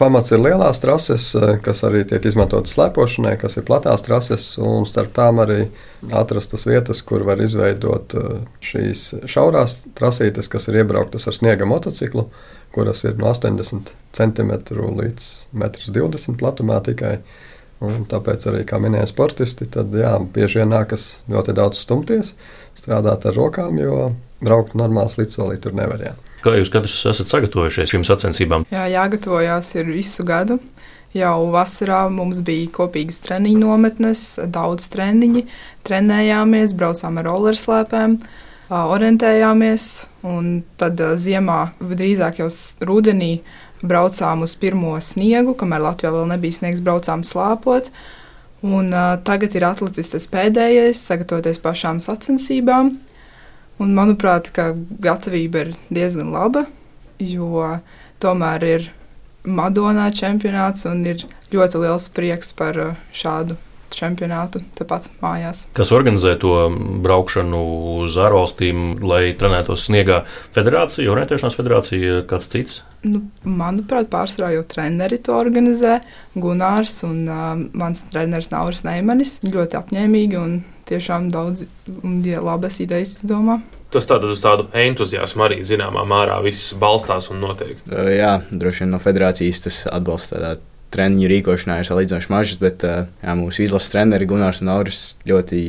Pamats 0.00 0.32
ir 0.32 0.42
lielās 0.42 0.80
trases, 0.82 1.28
eh, 1.38 1.56
kas 1.64 1.82
arī 1.88 2.04
tiek 2.08 2.24
izmantotas 2.28 2.76
slēpošanai, 2.76 3.34
kas 3.42 3.58
ir 3.58 3.66
platās 3.68 4.04
trases, 4.06 4.46
un 4.62 4.86
starp 4.88 5.12
tām 5.18 5.42
arī 5.44 5.66
atrastas 6.14 6.66
vietas, 6.68 7.02
kur 7.06 7.26
var 7.28 7.42
izveidot 7.44 8.16
eh, 8.18 8.32
šīs 8.64 9.04
šaurās 9.30 9.80
trasītes, 9.98 10.50
kas 10.52 10.70
ir 10.70 10.82
iebrauktas 10.82 11.28
ar 11.28 11.38
sniega 11.38 11.68
motociklu, 11.68 12.28
kuras 12.72 13.04
ir 13.04 13.18
no 13.20 13.28
80 13.32 13.92
cm 14.16 14.52
līdz 15.02 15.32
1,20 15.54 16.32
m 16.32 16.38
platumā 16.40 16.82
tikai. 16.84 17.18
Un 17.82 18.04
tāpēc 18.06 18.44
arī, 18.46 18.60
kā 18.62 18.78
minēja 18.78 19.08
sportisti, 19.10 19.66
tad 19.66 19.90
jā, 19.98 20.12
bieži 20.34 20.60
vien 20.60 20.70
nākas 20.70 21.16
ļoti 21.26 21.54
daudz 21.58 21.80
stumties, 21.82 22.30
strādāt 22.82 23.26
ar 23.30 23.38
rokām, 23.38 23.78
jo 23.80 24.12
braukt 24.42 24.76
normāli 24.78 25.22
līdzsolī 25.22 25.60
tur 25.62 25.76
nevar. 25.78 26.02
Jā. 26.02 26.14
Kā 26.42 26.56
jūs 26.58 26.72
katrs 26.74 26.96
esat 27.06 27.30
sagatavojušies 27.30 27.92
šīm 27.94 28.04
sacensībām? 28.06 28.66
Jā, 28.74 28.88
jāgatavojās 28.90 29.68
ir 29.78 29.92
visu 29.94 30.26
gadu. 30.26 30.58
Jau 31.14 31.50
vasarā 31.52 32.06
mums 32.10 32.40
bija 32.40 32.70
kopīgas 32.72 33.20
treniņu 33.26 33.60
nometnes, 33.60 34.22
daudz 34.48 34.86
treniņi, 34.94 35.44
trenējāmies, 35.84 36.72
braucām 36.72 37.20
ar 37.20 37.28
rollerslēpēm, 37.28 38.16
orientējāmies, 38.72 39.88
un 40.24 40.48
tad 40.80 41.02
ziemā, 41.20 41.58
drīzāk 41.84 42.40
jau 42.40 42.48
rudenī, 42.88 43.34
braucām 43.84 44.46
uz 44.46 44.56
pirmo 44.56 44.96
sniegu, 45.04 45.52
kamēr 45.58 45.84
Latvijā 45.84 46.14
vēl 46.16 46.32
nebija 46.32 46.62
sniegs, 46.62 46.80
braucām 46.80 47.26
slāpot. 47.26 47.92
Un, 48.62 48.92
uh, 48.94 49.16
tagad 49.26 49.56
ir 49.58 49.66
atlicis 49.66 50.12
tas 50.12 50.28
pēdējais, 50.30 51.00
sagatavoties 51.02 51.58
pašām 51.62 51.98
sacensībām. 52.02 52.94
Un, 53.82 53.94
manuprāt, 53.96 54.52
gatavība 55.02 55.64
ir 55.64 55.72
diezgan 55.90 56.30
laba, 56.34 56.66
jo 57.18 57.64
tomēr 58.22 58.66
ir 58.68 58.90
Madonā 59.42 60.06
čempionāts 60.14 60.86
un 60.86 61.02
ir 61.10 61.24
ļoti 61.50 61.82
liels 61.82 62.06
prieks 62.14 62.52
par 62.54 62.78
šādu 63.10 63.58
čempionātu 63.98 64.62
tepat 64.78 65.08
mājās. 65.22 65.66
Kas 65.76 65.92
organizē 65.94 66.34
to 66.40 66.54
braukšanu 67.04 67.60
uz 68.02 68.16
ārvalstīm, 68.20 69.02
lai 69.04 69.34
trenētos 69.38 69.88
sniegā? 69.88 70.22
Federācija, 70.54 71.10
orientēšanās 71.12 71.58
federācija, 71.58 72.22
kāds 72.30 72.50
cits? 72.52 72.80
Nu, 73.02 73.24
manuprāt, 73.42 74.10
pārsvarā 74.12 74.52
jau 74.56 74.64
treneri 74.68 75.18
to 75.22 75.34
organizē. 75.34 76.00
Gunārs 76.38 77.00
un 77.06 77.24
uh, 77.26 77.54
mans 77.78 78.04
treneris 78.12 78.52
Nauris 78.52 78.84
Neimanis 78.86 79.40
ļoti 79.46 79.78
apņēmīgi 79.80 80.38
un 80.38 80.60
tiešām 80.88 81.30
daudz 81.32 81.66
un 82.02 82.20
ja, 82.26 82.42
labas 82.44 82.80
idejas 82.84 83.18
izdomā. 83.20 83.60
Tas 83.92 84.08
tātad 84.08 84.30
uz 84.32 84.40
tādu 84.40 84.70
entuziasmu 84.72 85.44
arī 85.44 85.58
zināmā 85.66 86.06
mērā 86.08 86.38
viss 86.44 86.72
balstās 86.80 87.28
un 87.32 87.42
notiek. 87.44 87.76
Jā, 88.16 88.38
droši 88.48 88.86
vien 88.86 88.94
no 88.94 89.00
federācijas 89.02 89.66
tas 89.66 89.82
atbalsta 89.92 90.38
tādā 90.38 90.52
treniņu 90.92 91.30
rīkošanā 91.32 91.80
ir 91.80 91.88
salīdzinoši 91.88 92.32
mažas, 92.32 92.60
bet 92.62 92.84
jā, 92.84 93.34
mūsu 93.38 93.64
izlases 93.66 93.92
treneri 93.94 94.28
Gunārs 94.28 94.62
un 94.62 94.72
Auris 94.74 95.02
ļoti 95.28 95.62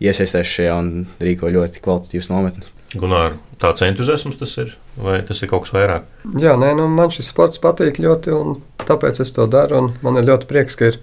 iesaistās 0.00 0.48
šajā 0.48 0.76
un 0.80 0.92
rīko 1.20 1.50
ļoti 1.52 1.82
kvalitatīvas 1.84 2.30
nometnes. 2.32 2.72
Gunār, 2.98 3.36
tāds 3.62 3.84
entuziasms 3.86 4.40
tas 4.40 4.56
ir, 4.58 4.72
vai 4.98 5.20
tas 5.26 5.38
ir 5.44 5.50
kaut 5.52 5.66
kas 5.66 5.74
vairāk? 5.76 6.08
Jā, 6.42 6.56
nē, 6.58 6.72
nu, 6.78 6.88
man 6.90 7.12
šis 7.14 7.28
sports 7.30 7.60
patīk 7.62 8.00
ļoti, 8.02 8.34
un 8.34 8.58
tāpēc 8.82 9.20
es 9.22 9.30
to 9.36 9.46
daru. 9.50 9.92
Man 10.02 10.18
ir 10.18 10.26
ļoti 10.26 10.48
prieks, 10.50 10.78
ka 10.80 10.90
ir 10.90 10.98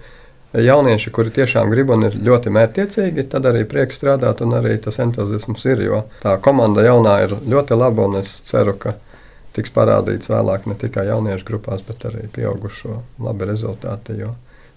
jaunieši, 0.52 1.12
kuri 1.14 1.32
tiešām 1.38 1.72
grib 1.72 1.94
un 1.94 2.04
ir 2.10 2.18
ļoti 2.28 2.52
mērķiecīgi, 2.52 3.24
tad 3.32 3.48
arī 3.48 3.64
prieks 3.68 4.00
strādāt, 4.00 4.42
un 4.44 4.58
arī 4.58 4.76
tas 4.84 5.00
entuziasms 5.00 5.64
ir. 5.70 5.84
Jo 5.88 6.02
tā 6.20 6.36
komanda 6.44 6.84
jaunā 6.84 7.16
ir 7.24 7.36
ļoti 7.48 7.80
laba, 7.80 8.08
un 8.08 8.20
es 8.20 8.36
ceru, 8.48 8.76
ka 8.76 8.98
tiks 9.58 9.72
parādīts 9.74 10.30
vēlāk 10.30 10.68
ne 10.70 10.76
tikai 10.78 11.08
jauniešu 11.10 11.46
grupās, 11.48 11.82
bet 11.86 12.06
arī 12.08 12.28
pieaugušo 12.34 13.02
labi 13.24 13.48
rezultāti, 13.50 14.18
jo 14.22 14.34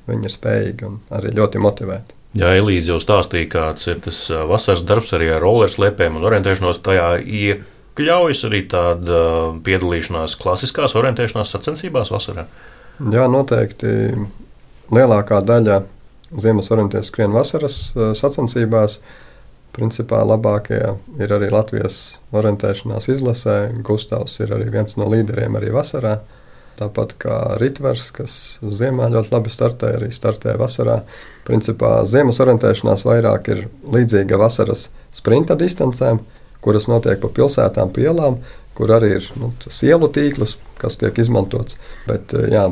viņi 0.09 0.27
ir 0.27 0.33
spējīgi 0.33 0.87
un 0.87 0.97
arī 1.13 1.33
ļoti 1.37 1.61
motivēti. 1.61 2.17
Jā, 2.41 2.53
Elīze 2.55 2.93
jau 2.93 2.99
stāstīja, 3.03 3.49
kāds 3.51 3.89
ir 3.91 3.99
tas 4.05 4.17
vasaras 4.47 4.85
darbs 4.87 5.11
arī 5.17 5.29
ar 5.35 5.43
rollerslēpēm 5.43 6.15
un 6.17 6.27
orientēšanos 6.29 6.79
tajā. 6.85 7.07
Iekļaujas 7.21 8.45
arī 8.47 8.61
tāda 8.71 9.23
piedalīšanās 9.65 10.37
klasiskās 10.39 10.95
orientēšanās 10.99 11.51
sacensībās 11.51 12.13
vasarā? 12.13 12.47
Jā, 13.01 13.25
noteikti. 13.31 13.91
Lielākā 14.91 15.41
daļa 15.47 15.81
ziemas 16.39 16.71
orientēšanās 16.71 17.11
skrien 17.11 17.35
vasaras 17.35 17.81
sacensībās. 18.19 19.01
Uh, 19.01 19.30
Principā 19.71 20.19
labākie 20.27 20.81
ir 21.15 21.31
arī 21.31 21.47
Latvijas 21.51 22.17
orientēšanās 22.35 23.07
izlasē. 23.13 23.57
Gustavs 23.87 24.35
ir 24.43 24.51
arī 24.51 24.67
viens 24.73 24.97
no 24.99 25.07
līderiem 25.11 25.55
arī 25.59 25.71
vasarā. 25.71 26.17
Tāpat 26.81 27.13
kā 27.21 27.37
Ritvers, 27.61 28.09
kas 28.15 28.35
ziemā 28.59 29.07
ļoti 29.13 29.31
labi 29.31 29.51
startē, 29.53 29.93
arī 29.99 30.09
startē 30.15 30.57
vasarā. 30.59 31.01
Principā 31.47 32.01
ziemas 32.09 32.41
orientēšanās 32.43 33.05
vairāk 33.07 33.51
ir 33.53 33.65
līdzīga 33.95 34.39
vasaras 34.41 34.89
sprinta 35.15 35.55
distancēm, 35.59 36.19
kuras 36.61 36.89
notiek 36.91 37.21
pa 37.21 37.29
pilsētām, 37.31 37.93
pa 37.93 38.03
ielām, 38.03 38.39
kur 38.81 38.95
arī 38.97 39.13
ir 39.19 39.25
nu, 39.37 39.51
tas 39.61 39.77
ielu 39.85 40.07
tīkls, 40.09 40.55
kas 40.81 40.95
tiek 40.97 41.19
izmantots. 41.21 41.77
Bet 42.07 42.33
jā, 42.33 42.63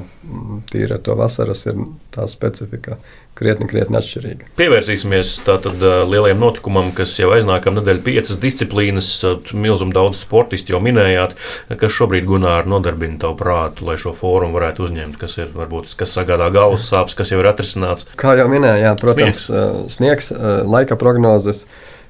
tīri 0.74 0.96
ar 0.96 1.02
to 1.06 1.14
vasaras 1.20 1.68
ir 1.70 1.78
tā 2.16 2.26
specifika, 2.32 2.96
krietni, 3.38 3.68
krietni 3.70 4.00
atšķirīga. 4.00 4.48
Pievērsīsimies 4.58 5.36
tātad 5.46 5.78
lielajam 6.10 6.42
notikumam, 6.42 6.90
kas 6.98 7.14
jau 7.22 7.30
aiznākamā 7.36 7.78
nedēļa 7.78 8.02
piecas 8.08 8.40
disciplīnas, 8.42 9.12
milzum 9.54 9.94
daudz 9.94 10.24
sportistu 10.24 10.74
jau 10.74 10.82
minējāt, 10.82 11.38
kas 11.70 11.94
šobrīd 12.00 12.26
Gunār 12.32 12.66
nodarbina 12.74 13.22
tavu 13.22 13.38
prātu, 13.44 13.86
lai 13.92 14.00
šo 14.02 14.16
fórumu 14.18 14.58
varētu 14.58 14.88
uzņemt, 14.88 15.22
kas 15.22 15.38
ir 15.38 15.54
varbūt, 15.54 15.94
kas 16.00 16.18
sagādā 16.18 16.50
galvas 16.58 16.90
sāpes, 16.90 17.14
kas 17.22 17.36
jau 17.36 17.44
ir 17.44 17.52
atrisināts. 17.54 18.10
Kā 18.18 18.34
jau 18.42 18.50
minēju, 18.50 18.82
jā, 18.88 18.98
protams, 19.06 19.46
sniegs, 19.46 20.34
sniegs 20.34 20.34
laika 20.66 20.98
prognozes 20.98 21.68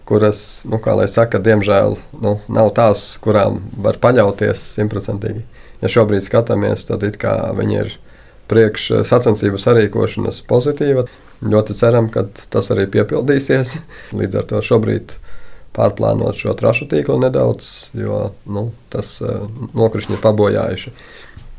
kuras, 0.10 0.42
nu, 0.66 0.80
kā 0.82 0.96
lai 0.98 1.08
saka, 1.12 1.42
diemžēl 1.44 1.96
nu, 2.24 2.36
nav 2.50 2.74
tās, 2.78 3.14
kurām 3.22 3.62
var 3.78 4.00
paļauties 4.02 4.64
simtprocentīgi. 4.76 5.46
Ja 5.84 5.92
šobrīd 5.92 6.26
skatāmies, 6.26 6.88
tad 6.90 7.06
viņi 7.56 7.78
ir 7.84 7.94
priekš 8.50 8.90
eh, 8.92 9.06
sarīkošanas 9.62 10.44
pozitīva. 10.50 11.06
Ļoti 11.40 11.76
ceram, 11.78 12.10
ka 12.12 12.26
tas 12.52 12.72
arī 12.74 12.90
piepildīsies. 12.92 13.78
Līdz 14.20 14.42
ar 14.42 14.50
to 14.50 14.64
šobrīd 14.66 15.16
pārplānot 15.78 16.36
šo 16.36 16.56
trašu 16.58 16.90
tīklu 16.92 17.20
nedaudz, 17.22 17.92
jo 17.96 18.32
nu, 18.50 18.72
tas 18.92 19.20
uh, 19.22 19.46
nokrišņi 19.78 20.18
ir 20.18 20.24
pabojājuši. 20.24 20.94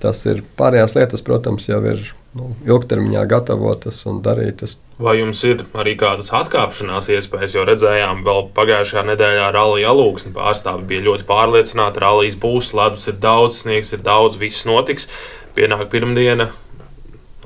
Tas 0.00 0.22
ir 0.30 0.44
pārējās 0.56 0.96
lietas, 0.96 1.22
protams, 1.24 1.66
jau 1.68 1.80
ir 1.84 2.00
nu, 2.36 2.54
ilgtermiņā 2.68 3.26
gatavotas 3.28 4.00
un 4.08 4.22
darītas. 4.24 4.78
Vai 5.00 5.16
jums 5.18 5.42
ir 5.48 5.64
arī 5.76 5.96
kādas 6.00 6.30
atkāpšanās 6.36 7.10
iespējas? 7.12 7.56
Jo 7.56 7.66
redzējām, 7.68 8.24
vēl 8.26 8.48
pagājušajā 8.56 9.04
nedēļā 9.10 9.50
Rallija 9.56 9.92
alūksni 9.92 10.32
pārstāvi 10.36 10.88
bija 10.92 11.06
ļoti 11.08 11.28
pārliecināti. 11.28 12.02
Rallijas 12.04 12.40
būs, 12.40 12.72
ledus 12.76 13.06
ir 13.12 13.20
daudz, 13.20 13.62
sniegs 13.64 13.92
ir 13.96 14.04
daudz, 14.06 14.40
viss 14.40 14.68
notiks. 14.68 15.08
Pienāk 15.56 15.88
pirmdiena, 15.92 16.50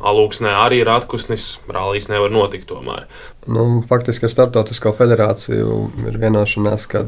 Alūksnē 0.04 0.50
arī 0.60 0.82
ir 0.82 0.90
atkusnis, 0.92 1.60
rallijas 1.70 2.10
nevar 2.10 2.32
notikt 2.34 2.66
tomēr. 2.68 3.06
Nu, 3.48 3.80
faktiski 3.88 4.26
ar 4.28 4.34
Startautisko 4.34 4.92
federāciju 4.98 5.78
ir 6.10 6.18
vienošanās, 6.20 6.84
ka 6.90 7.06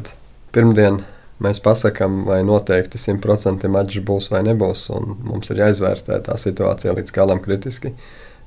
pirmdien 0.55 1.03
mēs 1.43 1.59
pasakām, 1.63 2.23
vai 2.27 2.41
noteikti 2.45 2.99
100% 3.01 3.67
mačs 3.71 4.03
būs 4.05 4.31
vai 4.33 4.43
nebūs. 4.47 4.87
Mums 4.97 5.51
ir 5.53 5.63
jāizvērtē 5.63 6.21
tā 6.27 6.37
situācija 6.41 6.95
līdz 6.97 7.13
galam 7.15 7.41
kritiski. 7.43 7.93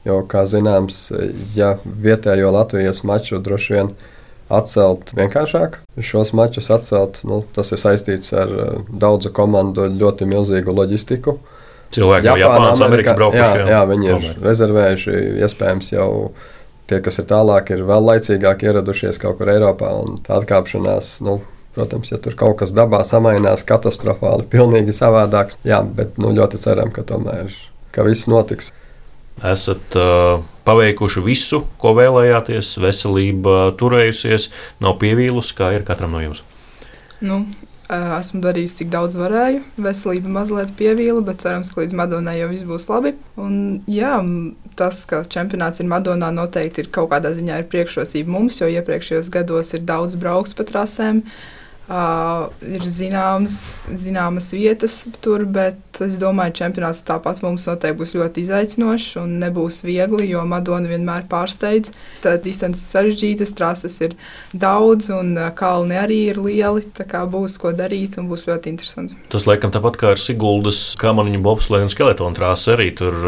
Jo, 0.06 0.22
kā 0.24 0.46
zināms, 0.48 1.10
ja 1.52 1.74
vietējo 1.84 2.54
Latvijas 2.54 3.02
maču 3.04 3.38
droši 3.44 3.74
vien 3.74 3.92
atcelt 4.50 5.12
vienkāršāk, 5.14 5.76
šos 6.02 6.32
mačus 6.34 6.70
atcelt, 6.74 7.20
nu, 7.28 7.42
tas 7.54 7.70
ir 7.70 7.80
saistīts 7.80 8.32
ar 8.34 8.50
eh, 8.50 8.70
daudzu 8.90 9.30
komandu 9.36 9.86
ļoti 9.92 10.26
milzīgu 10.30 10.74
loģistiku. 10.74 11.36
Cilvēki 11.94 12.30
no 12.30 12.38
Japānas, 12.38 12.82
Amerikas 12.86 13.16
braukuši. 13.18 13.62
Jā, 13.62 13.68
jā, 13.74 13.84
viņi 13.90 14.08
ir 14.08 14.16
tomēr. 14.16 14.42
rezervējuši, 14.46 15.14
iespējams, 15.46 15.92
jau 15.92 16.10
tie, 16.90 17.00
kas 17.02 17.18
ir 17.22 17.26
tālāk, 17.30 17.72
ir 17.74 17.82
vēl 17.86 18.06
laicīgāk 18.12 18.62
ieradušies 18.66 19.18
kaut 19.22 19.38
kur 19.38 19.50
Eiropā. 19.50 19.90
Tā 20.26 20.38
atkāpšanās, 20.38 21.16
nu, 21.26 21.40
protams, 21.74 22.10
ja 22.12 22.18
tur 22.22 22.36
kaut 22.38 22.58
kas 22.62 22.74
dabā 22.76 23.02
samainās 23.06 23.64
katastrofāli, 23.68 24.48
pilnīgi 24.50 24.94
savādāks. 24.96 25.58
Jā, 25.66 25.82
bet 25.84 26.18
nu, 26.20 26.34
ļoti 26.36 26.60
ceram, 26.62 26.92
ka 26.94 27.06
tomēr 27.06 27.54
ka 27.94 28.06
viss 28.06 28.28
notiks. 28.30 28.72
Esat 29.40 29.96
uh, 29.96 30.42
paveikuši 30.68 31.22
visu, 31.24 31.62
ko 31.80 31.94
vēlējāties, 31.96 32.74
veselība 32.82 33.70
turējusies, 33.80 34.50
nav 34.84 34.98
pievīlus, 35.00 35.54
kā 35.56 35.72
ir 35.78 35.86
katram 35.88 36.16
no 36.16 36.22
jums. 36.24 36.44
Nu, 37.24 37.44
Esmu 37.90 38.38
darījis, 38.44 38.76
cik 38.78 38.90
daudz 38.92 39.16
varēju. 39.18 39.64
Veselība 39.82 40.30
mazliet 40.30 40.68
pievīla, 40.78 41.24
bet 41.26 41.40
cerams, 41.42 41.72
ka 41.74 41.80
līdz 41.82 41.96
Madonai 41.98 42.36
jau 42.36 42.46
viss 42.52 42.62
būs 42.68 42.86
labi. 42.86 43.16
Un, 43.34 43.80
jā, 43.90 44.12
tas, 44.78 45.00
ka 45.10 45.24
čempionāts 45.26 45.82
ir 45.82 45.88
Madonā, 45.90 46.28
noteikti 46.30 46.84
ir 46.84 46.92
kaut 46.94 47.10
kādā 47.10 47.32
ziņā 47.34 47.58
priekšrocība 47.72 48.30
mums, 48.30 48.60
jo 48.60 48.68
iepriekšējos 48.70 49.32
gados 49.34 49.74
ir 49.74 49.82
daudz 49.88 50.14
brauks 50.20 50.54
pa 50.54 50.68
trasēm. 50.68 51.24
Uh, 51.24 51.59
Uh, 51.90 52.44
ir 52.62 52.84
zināmas, 52.86 53.80
zināmas 53.98 54.52
vietas 54.54 55.08
tur, 55.24 55.42
bet 55.42 55.98
es 55.98 56.14
domāju, 56.20 56.52
ka 56.52 56.58
čempionāts 56.60 57.00
tāpat 57.02 57.40
mums 57.42 57.64
noteikti 57.66 57.98
būs 57.98 58.12
ļoti 58.14 58.44
izaicinošs 58.44 59.16
un 59.18 59.32
nebūs 59.42 59.80
viegli, 59.82 60.28
jo 60.30 60.44
Madona 60.46 60.86
vienmēr 60.86 61.24
pārsteidz. 61.26 61.90
Tad 62.22 62.44
distances 62.44 62.84
sarežģītas, 62.92 63.54
trases 63.58 63.96
ir 64.06 64.14
daudz 64.54 65.10
un 65.16 65.32
kalni 65.58 65.98
arī 65.98 66.20
ir 66.30 66.38
lieli. 66.38 66.84
Tā 66.94 67.08
kā 67.10 67.24
būs 67.26 67.58
ko 67.58 67.74
darīt 67.74 68.14
un 68.22 68.30
būs 68.30 68.46
ļoti 68.46 68.70
interesanti. 68.70 69.18
Tas 69.34 69.48
laikam 69.50 69.74
tāpat 69.74 69.98
kā 69.98 70.14
ar 70.14 70.22
Siguldas 70.22 70.94
kamaniņu 71.00 71.42
bobsleju 71.42 71.88
un 71.88 71.90
skeletonu 71.90 72.38
trāsu 72.38 72.76
arī 72.76 72.92
tur 73.02 73.18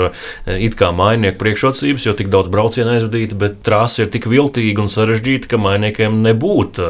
it 0.47 0.79
kā 0.79 0.93
mainieku 0.95 1.43
priekšrocības, 1.43 2.07
jo 2.07 2.15
tik 2.15 2.31
daudz 2.31 2.55
braucienu 2.55 2.95
aizvadīta, 2.95 3.43
bet 3.43 3.59
trāsa 3.67 4.07
ir 4.07 4.15
tik 4.15 4.31
viltīga 4.31 4.87
un 4.87 4.95
sarežģīta, 4.95 5.51
ka 5.51 5.63
mainiekiem 5.67 6.23
nebūtu 6.31 6.89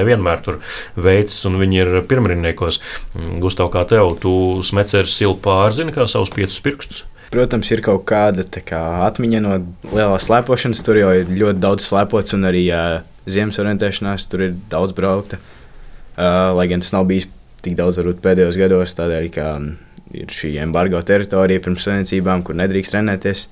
nevienmēr 0.00 0.44
tur 0.48 0.62
veids, 0.96 1.38
un 1.48 1.60
viņi 1.60 1.80
ir 1.82 1.92
pirmrindniekos. 2.10 2.80
Mm, 3.14 3.38
Gustav, 3.44 3.70
kā 3.74 3.84
tev, 3.88 4.14
tu 4.22 4.32
smeceris 4.66 5.14
silu 5.16 5.38
pārzini 5.40 5.94
kā 5.94 6.08
savus 6.10 6.32
piecus 6.34 6.60
pirkstus? 6.64 7.04
Protams, 7.30 7.68
ir 7.70 7.78
kaut 7.86 8.02
kāda 8.10 8.42
kā, 8.66 8.80
atmiņa 9.06 9.40
no 9.44 9.58
lielās 9.92 10.26
slēpošanas. 10.26 10.80
Tur 10.82 10.98
jau 10.98 11.12
ir 11.14 11.28
ļoti 11.30 11.62
daudz 11.62 11.86
slēpots, 11.86 12.34
un 12.34 12.48
arī 12.48 12.64
uh, 12.74 13.04
ziemas 13.30 13.60
orientēšanās 13.62 14.26
tur 14.32 14.48
ir 14.48 14.56
daudz 14.72 14.96
braukta. 14.96 15.38
Uh, 16.18 16.50
lai 16.58 16.66
gan 16.72 16.82
tas 16.82 16.90
nav 16.90 17.06
bijis 17.06 17.28
tik 17.62 17.76
daudz 17.78 18.00
varbūt, 18.00 18.18
pēdējos 18.24 18.58
gados, 18.58 18.96
tādēļ, 18.98 19.30
ka 19.36 19.46
ir 20.16 20.34
šī 20.34 20.56
embargo 20.64 20.98
teritorija 21.06 21.62
pirms 21.62 21.86
saimniecībām, 21.86 22.42
kur 22.42 22.58
nedrīkst 22.58 22.96
trenēties. 22.96 23.46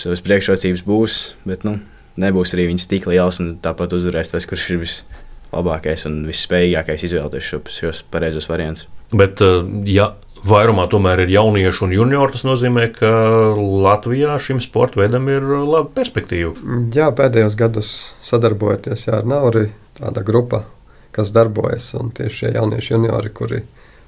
Savas 0.00 0.22
priekšrocības 0.24 0.82
būs, 0.86 1.20
bet 1.46 1.66
nu, 1.68 1.76
nebūs 2.20 2.56
arī 2.56 2.70
viņas 2.72 2.88
tik 2.90 3.06
liels, 3.10 3.38
un 3.42 3.54
tāpat 3.62 3.94
uzvarēs 3.96 4.32
tas, 4.32 4.48
kurš 4.48 4.66
ir 4.72 4.82
viss 4.82 5.04
labākais 5.52 6.06
un 6.08 6.22
visspējīgākais 6.28 7.06
izvēlēties 7.08 7.52
šos, 7.52 7.78
šos 7.80 8.02
pareizos 8.12 8.48
variantus. 8.50 8.88
Bet, 9.10 9.42
eh, 9.42 9.62
ja 9.90 10.12
vairumā 10.46 10.86
tomēr 10.90 11.24
ir 11.24 11.34
jaunieši 11.34 11.84
un 11.84 11.94
juniori, 11.94 12.32
tas 12.36 12.46
nozīmē, 12.46 12.86
ka 12.96 13.10
Latvijā 13.58 14.38
šim 14.40 14.60
sporta 14.62 15.02
veidam 15.02 15.28
ir 15.28 15.44
laba 15.44 15.88
perspektīva. 15.96 16.54
Jā, 16.94 17.10
pēdējos 17.16 17.58
gados 17.58 17.90
sadarbojoties 18.26 19.08
ar 19.12 19.28
Nauri, 19.28 19.68
tāda 19.98 20.24
grupa, 20.24 20.64
kas 21.12 21.34
darbojas, 21.34 21.90
un 21.98 22.14
tieši 22.14 22.44
šie 22.44 22.54
jaunieši 22.56 22.94
juniori, 22.94 23.34
kuri 23.34 23.62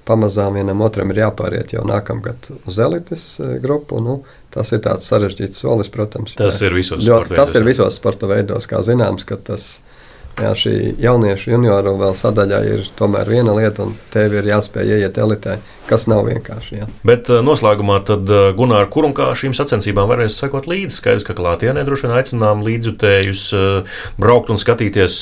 pamazām 0.06 0.56
vienam 0.58 0.80
otram 0.82 1.12
ir 1.12 1.20
jāpāriet 1.22 1.74
jau 1.76 1.84
nākamgad 1.86 2.48
uz 2.66 2.78
elites 2.78 3.28
eh, 3.42 3.58
grupu. 3.62 4.00
Nu, 4.02 4.22
tas 4.54 4.72
ir 4.72 4.82
tāds 4.86 5.06
sarežģīts 5.10 5.62
solis, 5.66 5.90
protams. 5.92 6.38
Tas 6.38 6.62
jā. 6.62 6.70
ir 6.70 6.78
visos 6.78 7.02
sporta 7.02 7.28
veidos. 7.28 7.38
Tas 7.42 7.58
ir 7.58 7.66
visos 7.66 7.98
sporta 7.98 8.30
veidos, 8.30 8.70
kā 8.70 8.82
zināms, 8.86 9.26
ka 9.28 9.36
tas 9.36 9.74
ir 9.78 9.91
Jā, 10.40 10.54
šī 10.56 10.94
jauniešu 11.02 11.50
junioru 11.52 11.92
vēl 12.00 12.14
sadaļā 12.16 12.58
ir 12.64 12.86
tomēr 12.96 13.28
viena 13.28 13.52
lieta, 13.52 13.84
un 13.84 13.92
tev 14.14 14.32
ir 14.38 14.46
jāspēj 14.48 14.94
ieiet 14.96 15.18
elitē, 15.20 15.58
kas 15.90 16.06
nav 16.08 16.24
vienkārši. 16.24 16.78
Jā. 16.78 16.86
Bet 17.06 17.28
uh, 17.28 17.42
noslēgumā 17.44 17.98
tad 18.08 18.30
uh, 18.32 18.46
Gunār, 18.56 18.88
kur 18.92 19.04
un 19.04 19.12
kā 19.16 19.28
šīm 19.36 19.52
sacensībām 19.56 20.08
varēs 20.08 20.38
sekot 20.40 20.64
līdzi? 20.70 20.96
Skaidrs, 20.96 21.26
ka 21.28 21.36
klātienē 21.36 21.84
droši 21.84 22.08
vien 22.08 22.16
aicinām 22.16 22.64
līdzjutējus 22.64 23.42
uh, 23.58 23.98
braukt 24.22 24.52
un 24.52 24.60
skatīties 24.62 25.18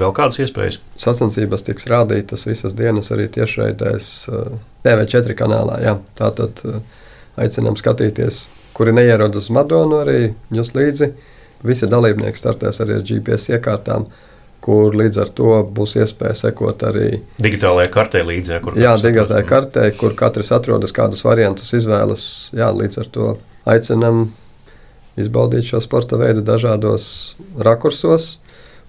vēl 0.00 0.14
kādas 0.16 0.40
iespējas. 0.42 0.80
Sacensības 0.98 1.64
tiks 1.68 1.86
rādītas 1.90 2.48
visas 2.48 2.74
dienas 2.76 3.12
arī 3.14 3.28
tiešraidēs 3.30 4.08
TV4 4.82 5.36
kanālā. 5.38 5.78
Jā. 5.84 5.94
Tātad 6.18 6.64
aicinām 7.40 7.78
skatīties, 7.78 8.48
kuri 8.76 8.96
neierodas 8.98 9.46
Madonu 9.54 10.02
arī 10.02 10.32
jūs 10.50 10.74
līdzi. 10.74 11.12
Visi 11.66 11.86
dalībnieki 11.90 12.40
startēs 12.40 12.80
arī 12.82 12.98
ar 12.98 13.06
GPS 13.06 13.52
iekārtām 13.54 14.08
kur 14.70 14.94
līdz 14.94 15.16
ar 15.18 15.30
to 15.34 15.54
būs 15.74 15.96
iespēja 15.98 16.36
sekot 16.44 16.84
arī 16.86 17.08
digitālajai 17.42 17.90
kartē 17.90 18.20
līdzi. 18.22 18.52
Ja, 18.54 18.60
jā, 18.84 18.92
digitālajai 19.02 19.46
kartē, 19.48 19.86
kur 19.98 20.14
katrs 20.18 20.52
atrodas 20.54 20.94
kādus 20.94 21.24
variantus 21.26 21.74
izvēlas. 21.74 22.26
Jā, 22.54 22.68
līdz 22.76 23.00
ar 23.02 23.08
to 23.10 23.32
aicinam 23.66 24.28
izbaudīt 25.18 25.66
šo 25.66 25.80
sporta 25.82 26.20
veidu 26.20 26.44
dažādos 26.46 27.34
rakursos. 27.58 28.36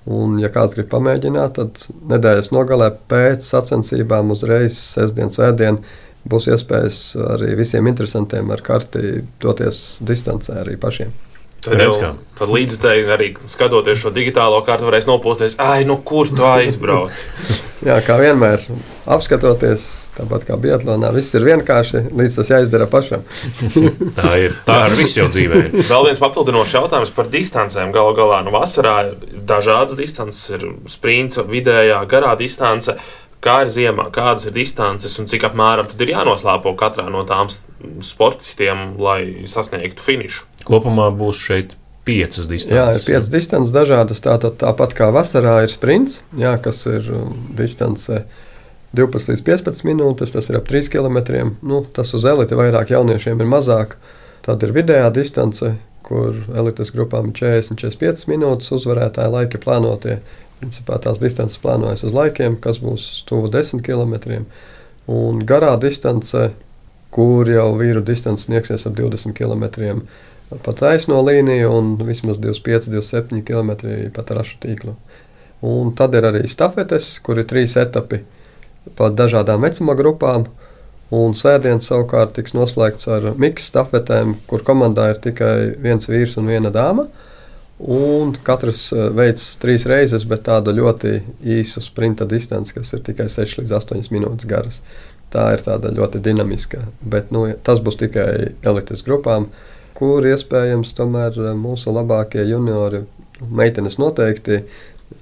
Un, 0.05 0.37
ja 0.41 0.49
kāds 0.53 0.77
grib 0.77 0.89
pamēģināt, 0.93 1.57
tad 1.57 1.81
nedēļas 2.13 2.53
nogalē 2.53 2.91
pēc 3.09 3.45
sacensībām 3.45 4.33
uzreiz 4.33 4.77
sestdienas 4.77 5.41
ēdienā 5.49 5.81
būs 6.29 6.47
iespējas 6.53 7.01
arī 7.37 7.55
visiem 7.57 7.89
interesantiem 7.89 8.53
ar 8.53 8.61
karti 8.65 9.23
doties 9.41 9.99
distancē 10.05 10.61
arī 10.61 10.77
pašiem. 10.81 11.13
Tad, 11.61 11.77
jau, 11.77 12.15
tad 12.39 12.49
līdzekļi 12.49 13.11
arī 13.13 13.27
skatoties 13.45 13.99
šo 14.01 14.09
digitālo 14.15 14.63
kārtu, 14.65 14.87
varēs 14.87 15.05
nopūsties, 15.05 15.59
ah, 15.61 15.75
nu 15.85 15.99
kur 16.01 16.31
tu 16.33 16.41
aizbrauc. 16.47 17.19
Jā, 17.85 17.99
kā 18.05 18.15
vienmēr, 18.17 18.63
apskatoties, 19.09 19.83
tāpat 20.17 20.47
kā 20.47 20.57
Biatlonā, 20.61 21.11
viss 21.13 21.37
ir 21.37 21.45
vienkārši, 21.45 22.07
līdz 22.17 22.39
tas 22.39 22.51
jāizdara 22.55 22.89
pašam. 22.89 23.21
tā 24.17 24.33
ir. 24.41 24.57
Tā 24.65 24.79
ir 24.89 24.97
viss 24.97 25.17
jau 25.17 25.27
dzīvē. 25.29 25.63
Vēl 25.91 26.09
viens 26.09 26.21
papildinošs 26.21 26.77
jautājums 26.79 27.13
par 27.13 27.29
distancēm. 27.29 27.93
Galu 27.93 28.17
galā, 28.17 28.41
nu, 28.45 28.53
vasarā 28.57 28.97
ir 29.07 29.41
dažādas 29.49 29.97
distances, 30.01 30.45
ir 30.57 30.65
sprints, 30.89 31.41
vidējā, 31.45 32.01
garā 32.09 32.33
distance. 32.41 32.97
Kā 33.41 33.63
ir 33.65 33.73
ziemā, 33.73 34.11
kādas 34.13 34.45
ir 34.49 34.53
distances 34.53 35.17
un 35.17 35.29
cik 35.29 35.47
apmēram 35.49 35.89
ir 35.97 36.13
jānoslēpo 36.13 36.75
katrā 36.77 37.07
no 37.09 37.21
tām 37.25 37.49
sportistiem, 38.05 38.91
lai 39.01 39.49
sasniegtu 39.49 40.05
finišu? 40.05 40.50
Kopumā 40.67 41.09
būs 41.15 41.39
šeit 41.41 41.75
piecas 42.07 42.47
distances. 42.49 42.77
Jā, 42.77 42.85
ir 42.97 43.05
piecas 43.05 43.29
distances 43.31 43.73
dažādas. 43.75 44.23
Tātad 44.23 44.57
tāpat 44.61 44.95
kā 44.97 45.11
vasarā 45.13 45.61
ir 45.65 45.73
sprints, 45.73 46.21
jā, 46.37 46.55
kas 46.61 46.83
ir 46.89 47.07
um, 47.13 47.35
distance 47.57 48.23
12 48.97 49.31
līdz 49.31 49.45
15 49.47 49.85
minūtes, 49.87 50.33
tas 50.33 50.49
ir 50.51 50.59
ap 50.59 50.67
3 50.69 50.89
km. 50.91 51.19
Nu, 51.61 51.83
tas 51.95 52.11
uz 52.17 52.25
elite 52.27 52.57
vairāk 52.59 52.91
jauniešiem 52.91 53.39
ir 53.41 53.49
mazāk. 53.49 53.95
Tad 54.45 54.63
ir 54.65 54.73
vidējā 54.75 55.11
distance, 55.13 55.75
kur 56.03 56.41
elites 56.57 56.91
grupām 56.95 57.29
ir 57.29 57.37
40-45 57.37 58.25
minūtes, 58.31 58.71
uzvarētāja 58.75 59.31
laiki 59.31 59.61
plānotie. 59.61 60.19
Principā 60.61 60.97
tās 61.01 61.21
distances 61.21 61.61
plānojas 61.61 62.03
uz 62.05 62.13
laikiem, 62.13 62.57
kas 62.61 62.81
būs 62.81 63.23
tuvu 63.29 63.49
10 63.53 63.85
km. 63.85 64.43
Un 65.09 65.45
garā 65.45 65.71
distance, 65.81 66.51
kur 67.13 67.49
jau 67.49 67.69
vīru 67.79 68.03
distance 68.05 68.47
sniegsies 68.47 68.85
ap 68.89 68.97
20 68.97 69.37
km 69.37 70.03
pa 70.63 70.73
taisno 70.75 71.21
līniju 71.23 71.71
un 71.77 71.93
vismaz 72.07 72.39
25, 72.41 72.89
27 72.91 73.43
km 73.47 73.71
pa 74.15 74.25
trašu 74.27 74.59
tīklu. 74.63 74.95
Un 75.61 75.93
tad 75.95 76.15
ir 76.17 76.25
arī 76.25 76.47
stafetes, 76.49 77.13
kur 77.23 77.39
ir 77.39 77.47
trīs 77.49 77.77
etapi 77.77 78.23
pa 78.97 79.11
dažādām 79.13 79.61
vecuma 79.61 79.95
grupām. 79.97 80.47
Un 81.11 81.35
svētdienas 81.35 81.89
savukārt 81.91 82.37
tiks 82.37 82.55
noslēgts 82.55 83.09
ar 83.11 83.33
miksu 83.39 83.67
stafetēm, 83.67 84.37
kur 84.47 84.63
komandā 84.63 85.09
ir 85.11 85.19
tikai 85.23 85.73
viens 85.83 86.07
vīrs 86.07 86.37
un 86.39 86.47
viena 86.47 86.71
dāma. 86.73 87.09
Un 87.81 88.35
katrs 88.45 88.87
eh, 88.93 89.07
veids 89.17 89.57
trīs 89.61 89.87
reizes, 89.89 90.23
bet 90.29 90.45
tādu 90.47 90.73
ļoti 90.77 91.15
īsu 91.57 91.81
sprinta 91.83 92.27
distanci, 92.29 92.75
kas 92.77 92.93
ir 92.93 93.01
tikai 93.05 93.27
6 93.31 93.59
līdz 93.59 93.73
8 93.79 94.11
minūtes 94.13 94.47
garas. 94.49 94.81
Tā 95.33 95.47
ir 95.55 95.63
tāda 95.65 95.91
ļoti 95.95 96.21
dinamiska, 96.23 96.85
bet 97.01 97.31
nu, 97.33 97.47
tas 97.63 97.81
būs 97.83 97.97
tikai 97.99 98.53
elites 98.67 99.03
grupām, 99.07 99.49
kur 100.01 100.25
iespējams 100.25 100.95
tomēr 100.97 101.37
eh, 101.37 101.51
mūsu 101.57 101.93
labākie 101.93 102.43
juniori, 102.49 103.05
meitenes 103.49 103.99
noteikti 104.01 104.63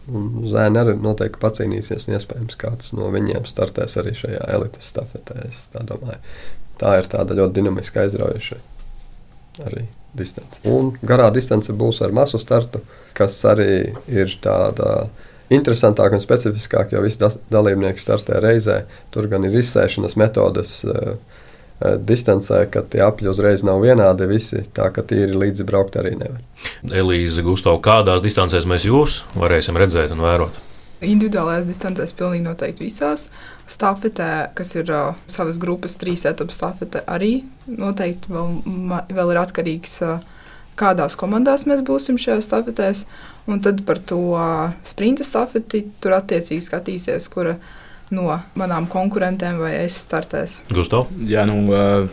Zēni 0.10 0.80
arī 0.82 0.96
noteikti 1.02 1.42
pacīnīsies, 1.42 2.08
un 2.08 2.16
iespējams 2.18 2.58
kāds 2.62 2.92
no 2.98 3.10
viņiem 3.14 3.46
startēs 3.50 3.96
arī 4.02 4.16
šajā 4.18 4.42
elites 4.56 4.90
stafetē. 4.90 5.48
Tā, 5.74 5.84
domāju. 5.86 6.18
tā 6.82 6.96
ir 7.02 7.10
tāda 7.10 7.38
ļoti 7.38 7.58
dinamiska, 7.58 8.06
aizraujoša 8.06 8.58
arī 9.66 9.86
distance. 10.18 10.62
Un 10.70 10.92
garā 11.06 11.30
distance 11.34 11.74
būs 11.74 12.02
ar 12.06 12.14
masu 12.16 12.42
startu, 12.42 12.82
kas 13.18 13.38
arī 13.50 13.96
ir 14.10 14.34
tāda 14.42 15.10
interesantāka 15.54 16.18
un 16.18 16.26
specifiskāka, 16.26 16.96
jo 16.96 17.06
visi 17.06 17.22
dalībnieki 17.54 18.02
startē 18.02 18.42
reizē. 18.42 18.84
Tur 19.14 19.30
gan 19.30 19.46
ir 19.46 19.58
izsēšanas 19.62 20.18
metodes. 20.22 20.80
Uh, 20.86 21.18
distancē, 21.80 22.66
ka 22.72 22.84
tie 22.84 23.02
apļi 23.06 23.30
uzreiz 23.32 23.64
nav 23.64 23.80
vienādi 23.84 24.28
visi, 24.28 24.64
tā 24.76 24.90
ka 24.92 25.04
tīri 25.08 25.38
līdzi 25.38 25.66
braukt 25.68 25.96
arī 26.00 26.16
nevar. 26.20 26.42
Elīze, 26.84 27.44
Gustav, 27.46 27.80
kādās 27.84 28.24
distancēs 28.26 28.68
mēs 28.68 28.88
jūs 28.90 29.22
varēsim 29.40 29.80
redzēt 29.80 30.12
un 30.16 30.26
vērot? 30.26 30.60
Individuālajās 31.00 31.70
distancēs 31.70 32.12
pilnīgi 32.20 32.44
noteikti 32.44 32.84
visās. 32.84 33.30
Stafetē, 33.72 34.50
kas 34.58 34.76
ir 34.76 34.92
uh, 34.92 35.16
savas 35.32 35.60
grupas 35.62 35.96
trīs 35.96 36.26
etapu 36.28 36.52
stafete, 36.52 37.06
arī 37.08 37.46
noteikti 37.72 38.34
vēl, 38.34 38.58
vēl 39.16 39.32
ir 39.32 39.40
atkarīgs, 39.40 39.96
uh, 40.04 40.20
kādās 40.80 41.16
komandās 41.20 41.64
mēs 41.70 41.86
būsim 41.88 42.20
šajās 42.20 42.52
stafetēs. 42.52 43.06
Un 43.48 43.64
tad 43.64 43.86
par 43.88 44.04
to 44.04 44.20
uh, 44.36 44.76
sprinta 44.84 45.24
stafeti 45.24 45.86
tur 46.04 46.20
attiecīgi 46.20 46.68
skatīsies, 46.68 47.32
kura 47.32 47.56
ir 47.56 47.79
no 48.16 48.28
manām 48.60 48.88
konkurentēm, 48.92 49.60
vai 49.62 49.74
es 49.84 49.98
startēs. 50.06 50.60
Gustav? 50.74 51.10
Jā, 51.30 51.46
nu, 51.50 51.62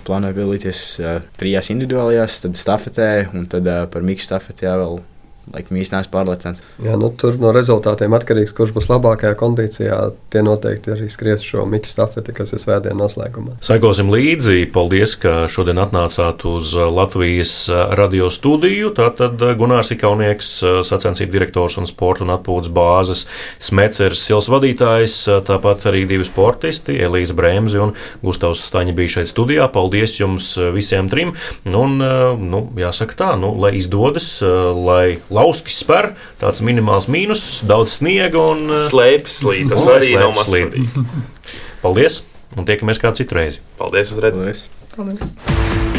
plānoju 0.06 0.38
piedalīties 0.38 0.84
trijās 1.40 1.72
individuālajās, 1.74 2.40
tad 2.44 2.58
stafetē, 2.58 3.10
un 3.34 3.46
tad 3.50 3.68
par 3.92 4.06
miksu 4.06 4.30
stafetē 4.30 4.76
vēl 4.82 5.00
laikam 5.54 5.78
īstenībā 5.80 6.10
pārliecināts. 6.12 6.62
Jā, 6.82 6.96
nu, 6.98 7.10
tur 7.14 7.36
no 7.40 7.52
rezultātiem 7.54 8.14
atkarīgs, 8.16 8.54
kurš 8.56 8.72
būs 8.76 8.88
labākajā 8.90 9.36
kondīcijā. 9.38 9.98
Tie 10.32 10.42
noteikti 10.44 10.92
arī 10.94 11.08
skries 11.12 11.44
šo 11.46 11.66
miksu 11.70 11.94
stafeti, 11.94 12.34
kas 12.36 12.52
ir 12.54 12.62
svētdienas 12.62 12.98
noslēgumā. 12.98 13.56
Sekosim 13.64 14.10
līdzi. 14.12 14.66
Paldies, 14.74 15.16
ka 15.22 15.46
šodien 15.50 15.80
atnācāt 15.82 16.44
uz 16.48 16.72
Latvijas 16.74 17.54
radio 17.98 18.30
studiju. 18.32 18.92
Tātad 18.96 19.42
Gunārs 19.58 19.92
Ikaunieks, 19.94 20.50
sacensību 20.88 21.36
direktors 21.36 21.78
un 21.80 21.88
sporta 21.88 22.26
un 22.26 22.34
atpūtas 22.34 22.72
bāzes 22.74 23.26
smecers 23.62 24.24
sils 24.26 24.50
vadītājs, 24.52 25.16
tāpat 25.46 25.88
arī 25.90 26.04
divi 26.08 26.26
sportisti, 26.26 26.98
Elīze 27.06 27.36
Brēmzi 27.36 27.80
un 27.82 27.94
Gustavs 28.24 28.64
Staņa 28.66 28.96
bija 28.96 29.18
šeit 29.18 29.30
studijā. 29.30 29.68
Paldies 29.72 30.18
jums 30.18 30.52
visiem 30.74 31.10
trim. 31.12 31.34
Un, 31.66 31.98
nu, 32.42 32.62
jāsaka 32.80 33.18
tā, 33.18 33.30
nu, 33.40 33.52
lai 33.60 33.74
izdodas, 33.78 34.28
lai 34.42 35.18
lauskis 35.36 35.80
spēr, 35.84 36.12
tāds 36.40 36.62
minimāls 36.64 37.08
mīnus, 37.12 37.44
daudz 37.68 37.98
sniega 38.00 38.40
un 38.54 38.70
eh, 38.70 38.86
slēpjas 38.88 39.42
slīd. 39.42 39.68
Tas 39.74 39.86
arī 39.96 40.16
nav 40.16 40.34
mazs. 40.36 40.56
Paldies! 41.84 42.24
Un 42.56 42.64
tiekamies 42.68 43.02
kā 43.02 43.12
citu 43.16 43.36
reizi. 43.36 43.62
Paldies! 43.80 44.14
Uz 44.14 44.24
redzēšanos! 44.24 44.66
Paldies! 44.96 45.95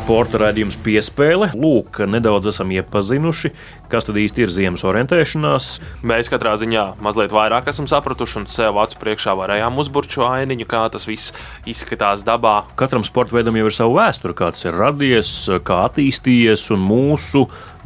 Sporta 0.00 0.38
raidījums 0.40 0.78
piespēle. 0.80 1.50
Lūk, 1.60 2.00
nedaudz 2.08 2.48
esam 2.50 2.70
iepazinuši, 2.72 3.50
kas 3.92 4.06
tad 4.08 4.16
īsti 4.18 4.42
ir 4.46 4.50
ziemas 4.50 4.82
orientēšanās. 4.88 5.66
Mēs 6.08 6.30
katrā 6.32 6.54
ziņā 6.58 6.86
mazliet 7.04 7.34
vairāk 7.34 7.68
esam 7.70 7.86
sapratuši 7.90 8.38
un 8.40 8.46
sev 8.50 8.80
acu 8.80 8.96
priekšā 9.02 9.36
varējām 9.38 9.76
uzburt 9.82 10.10
šo 10.16 10.24
ainiņu, 10.30 10.66
kā 10.70 10.86
tas 10.94 11.04
viss 11.06 11.34
izskatās 11.68 12.24
dabā. 12.26 12.62
Katram 12.80 13.04
sporta 13.06 13.36
veidam 13.36 13.60
jau 13.60 13.68
ir 13.68 13.76
sava 13.76 13.98
vēsture, 14.00 14.36
kā 14.40 14.48
tas 14.56 14.64
ir 14.66 14.80
radies, 14.80 15.34
kā 15.68 15.82
attīstījies 15.90 16.64
un 16.74 16.82
mūsu 16.88 17.44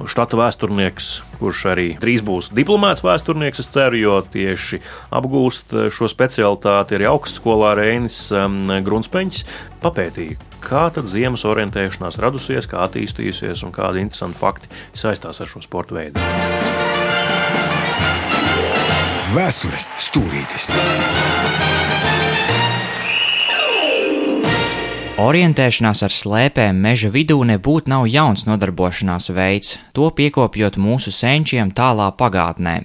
štata 0.09 0.38
vēsturnieks, 0.38 1.11
kurš 1.42 1.66
arī 1.74 1.90
drīz 2.00 2.24
būs 2.27 2.53
diplomāts 2.55 3.05
vēsturnieks, 3.05 3.62
es 3.62 3.70
ceru, 3.74 4.00
jo 4.00 4.16
tieši 4.22 4.81
apgūst 5.14 5.77
šo 5.92 6.11
specialitāti 6.11 6.98
arī 6.98 7.11
augstskolā 7.11 7.74
Reinis 7.79 8.18
um, 8.35 8.64
Grunspeņš, 8.87 9.44
papētīja, 9.85 10.54
kā 10.64 10.88
tad 10.94 11.09
ziemas 11.11 11.44
orientēšanās 11.48 12.18
radusies, 12.22 12.68
kā 12.70 12.85
attīstījusies 12.87 13.64
un 13.66 13.74
kādi 13.74 14.03
interesanti 14.05 14.40
fakti 14.40 14.70
saistās 14.96 15.42
ar 15.44 15.50
šo 15.50 15.62
sporta 15.64 15.98
veidu. 15.98 16.24
Vēstures 19.35 19.88
stūrītis. 19.98 20.68
Orientēšanās 25.14 26.00
ar 26.03 26.11
slēpēm 26.11 26.79
meža 26.83 27.07
vidū 27.14 27.37
nebūtu 27.46 27.90
nav 27.90 28.09
jauns 28.11 28.48
nodarbošanās 28.48 29.29
veids, 29.35 29.77
to 29.94 30.09
piekopjot 30.11 30.74
mūsu 30.74 31.12
senčiem 31.14 31.70
tālā 31.70 32.09
pagātnē. 32.18 32.81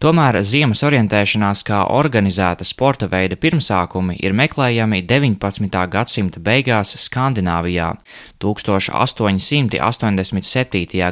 Tomēr 0.00 0.38
ziemas 0.40 0.80
orientēšanās 0.88 1.60
kā 1.68 1.82
organizēta 1.92 2.64
sporta 2.64 3.04
veida 3.12 3.36
pirmsākumi 3.36 4.14
ir 4.24 4.32
meklējami 4.32 5.02
19. 5.04 5.68
gadsimta 5.92 6.40
beigās 6.40 6.96
Skandināvijā. 7.02 8.00
1887. 8.40 9.76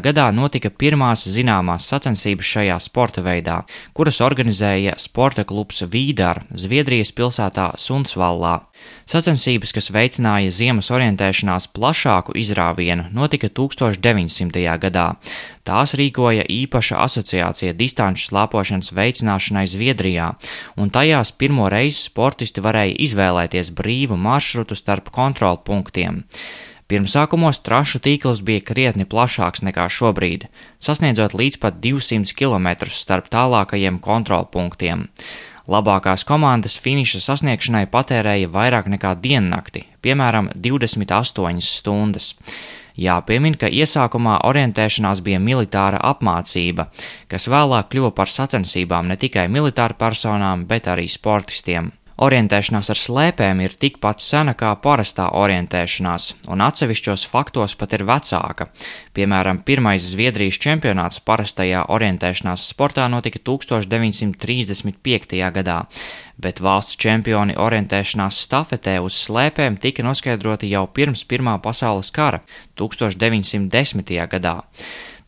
gadā 0.01 0.33
notika 0.33 0.72
pirmās 0.72 1.29
zināmās 1.29 1.85
sacensības 1.92 2.48
šajā 2.55 2.81
sporta 2.81 3.20
veidā, 3.27 3.68
kuras 3.92 4.22
organizēja 4.24 4.96
sporta 4.96 5.44
klubs 5.44 5.85
Vīdar 5.85 6.48
Zviedrijas 6.48 7.12
pilsētā 7.12 7.77
Sundsvallā. 7.77 8.64
Sacensības, 9.05 9.77
kas 9.77 9.92
veicināja 9.92 10.48
ziemas 10.55 10.88
orientēšanās 10.94 11.66
plašāku 11.77 12.33
izrāvienu, 12.40 13.11
notika 13.12 13.48
1900. 13.53 14.64
gadā. 14.81 15.12
Tās 15.68 15.92
rīkoja 16.01 16.48
īpaša 16.48 16.96
asociācija 17.05 17.77
distanču 17.77 18.24
slāpošanas 18.31 18.78
veicināšanai 18.95 19.67
Zviedrijā, 19.67 20.31
un 20.79 20.93
tajās 20.95 21.35
pirmo 21.35 21.67
reizi 21.73 22.05
sportisti 22.07 22.62
varēja 22.64 22.95
izvēlēties 23.09 23.73
brīvu 23.75 24.17
maršrutu 24.21 24.79
starp 24.79 25.11
kontrolpunktiem. 25.14 26.23
Pirmsākumos 26.88 27.61
trašu 27.61 28.01
tīkls 28.01 28.38
bija 28.41 28.62
krietni 28.64 29.05
plašāks 29.05 29.61
nekā 29.67 29.91
šobrīd, 29.93 30.47
sasniedzot 30.81 31.35
līdz 31.37 31.61
pat 31.61 31.83
200 31.85 32.33
km 32.33 32.88
starp 32.88 33.29
tālākajiem 33.29 33.99
kontrolpunktiem. 34.01 35.05
Labākās 35.69 36.25
komandas 36.25 36.79
finiša 36.81 37.21
sasniegšanai 37.27 37.85
patērēja 37.93 38.49
vairāk 38.49 38.88
nekā 38.88 39.12
diennakti, 39.21 39.85
piemēram, 40.01 40.49
28 40.57 41.61
stundas. 41.61 42.31
Jāpiemin, 42.98 43.54
ka 43.54 43.70
iesākumā 43.70 44.40
orientēšanās 44.48 45.22
bija 45.22 45.38
militāra 45.38 46.00
apmācība, 46.11 46.88
kas 47.30 47.46
vēlāk 47.50 47.92
kļuva 47.92 48.11
par 48.16 48.32
sacensībām 48.32 49.06
ne 49.06 49.16
tikai 49.16 49.46
militāru 49.46 49.94
personām, 50.00 50.66
bet 50.66 50.90
arī 50.90 51.06
sportistiem. 51.11 51.92
Orientēšanās 52.18 52.88
ar 52.90 52.98
slēpēm 52.98 53.61
ir 53.62 53.76
tikpat 53.78 54.18
sena 54.24 54.50
kā 54.59 54.72
parastā 54.83 55.28
orientēšanās, 55.38 56.24
un 56.50 56.64
atsevišķos 56.66 57.22
faktos 57.31 57.76
pat 57.78 57.92
ir 57.94 58.02
vecāka. 58.09 58.66
Piemēram, 59.14 59.61
pirmais 59.62 60.02
Zviedrijas 60.02 60.59
čempionāts 60.59 61.22
parastajā 61.22 61.85
orientēšanās 61.94 62.64
sportā 62.72 63.04
notika 63.07 63.38
1935. 63.46 65.38
gadā, 65.54 65.76
bet 66.42 66.59
valsts 66.59 66.98
čempioni 66.98 67.54
orientēšanās 67.54 68.40
stafetē 68.48 68.98
uz 69.04 69.14
slēpēm 69.28 69.78
tika 69.78 70.02
noskaidroti 70.02 70.72
jau 70.72 70.88
pirms 70.90 71.22
Pirmā 71.22 71.54
pasaules 71.62 72.11
kara 72.11 72.42
1910. 72.74 74.11
gadā. 74.26 74.57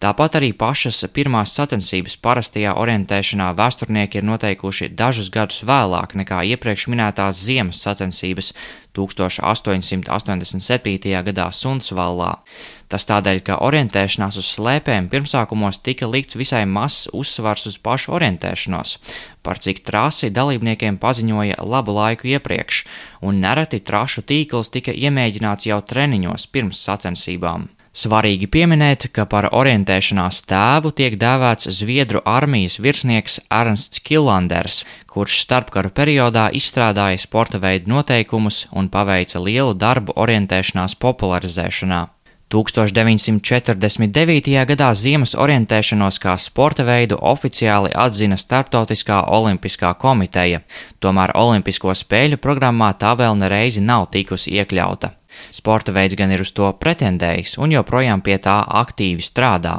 Tāpat 0.00 0.38
arī 0.38 0.54
pašas 0.56 1.02
pirmās 1.12 1.50
sacensības 1.52 2.14
parastajā 2.24 2.70
orientēšanā 2.80 3.50
vēsturnieki 3.52 4.16
ir 4.16 4.24
noteikuši 4.24 4.96
dažus 4.96 5.28
gadus 5.28 5.60
vēlāk 5.68 6.16
nekā 6.16 6.40
iepriekš 6.54 6.88
minētās 6.88 7.36
ziemas 7.44 7.84
sacensības 7.84 8.56
1887. 8.96 11.12
gadā 11.26 11.50
Sundsvallā. 11.52 12.40
Tas 12.88 13.04
tādēļ, 13.10 13.40
ka 13.44 13.60
orientēšanās 13.66 14.38
uz 14.40 14.48
slēpēm 14.54 15.10
pirmsākumos 15.12 15.84
tika 15.84 16.08
likts 16.08 16.32
visai 16.40 16.64
mazs 16.64 17.12
uzsvars 17.12 17.68
uz 17.68 17.76
pašu 17.76 18.16
orientēšanos, 18.16 18.96
par 19.44 19.60
cik 19.60 19.84
trasi 19.84 20.32
dalībniekiem 20.32 20.96
paziņoja 21.02 21.60
labu 21.60 21.92
laiku 21.98 22.24
iepriekš, 22.32 22.88
un 23.20 23.44
nereti 23.44 23.84
trašu 23.84 24.24
tīkls 24.24 24.72
tika 24.72 24.96
iemēģināts 24.96 25.68
jau 25.68 25.84
treniņos 25.92 26.48
pirms 26.48 26.80
sacensībām. 26.88 27.68
Svarīgi 27.90 28.46
pieminēt, 28.46 29.08
ka 29.10 29.24
par 29.26 29.48
orientēšanās 29.50 30.44
tēvu 30.46 30.92
tiek 30.94 31.16
dēvēts 31.18 31.66
Zviedru 31.74 32.20
armijas 32.22 32.78
virsnieks 32.78 33.40
Ernsts 33.50 33.98
Killanders, 34.06 34.84
kurš 35.10 35.40
starpkaru 35.42 35.90
periodā 35.90 36.46
izstrādāja 36.54 37.18
sporta 37.18 37.58
veidu 37.58 37.90
noteikumus 37.90 38.68
un 38.70 38.86
paveica 38.94 39.42
lielu 39.42 39.74
darbu 39.74 40.14
orientēšanās 40.14 40.94
popularizēšanā. 41.02 42.06
1949. 42.50 44.66
gadā 44.66 44.94
ziemas 44.94 45.34
orientēšanos 45.38 46.18
kā 46.22 46.36
sporta 46.38 46.84
veidu 46.86 47.16
oficiāli 47.18 47.90
atzina 47.94 48.36
Startautiskā 48.38 49.24
olimpiskā 49.30 49.94
komiteja, 49.98 50.60
tomēr 50.98 51.30
Olimpisko 51.38 51.94
spēļu 51.94 52.36
programmā 52.42 52.92
tā 52.98 53.14
vēl 53.18 53.34
nereizi 53.38 53.80
nav 53.82 54.06
tikusi 54.14 54.50
iekļauta. 54.58 55.19
Sporta 55.54 55.94
veids 55.94 56.18
gan 56.18 56.32
ir 56.34 56.42
uz 56.44 56.52
to 56.56 56.68
pretendējis 56.82 57.56
un 57.62 57.72
joprojām 57.74 58.22
pie 58.26 58.36
tā 58.42 58.58
aktīvi 58.82 59.24
strādā. 59.24 59.76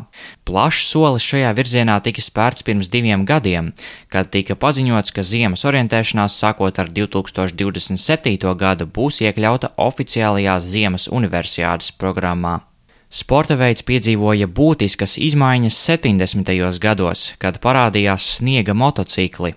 Plašs 0.48 0.88
solis 0.94 1.28
šajā 1.28 1.52
virzienā 1.58 2.00
tika 2.06 2.24
spērts 2.24 2.66
pirms 2.68 2.90
diviem 2.94 3.26
gadiem, 3.28 3.72
kad 4.12 4.32
tika 4.34 4.56
paziņots, 4.56 5.14
ka 5.16 5.26
ziemas 5.28 5.68
orientēšanās 5.68 6.40
sākot 6.42 6.82
ar 6.82 6.90
2027. 6.90 8.56
gadu 8.66 8.90
būs 8.90 9.22
iekļauta 9.28 9.76
oficiālajā 9.78 10.60
ziemas 10.66 11.08
universiādes 11.12 11.94
programmā. 11.96 12.60
Sporta 13.12 13.58
veids 13.60 13.84
piedzīvoja 13.84 14.46
būtiskas 14.48 15.18
izmaiņas 15.20 15.76
70. 15.84 16.52
gados, 16.80 17.24
kad 17.44 17.58
parādījās 17.60 18.38
sniega 18.38 18.72
motocikli. 18.72 19.52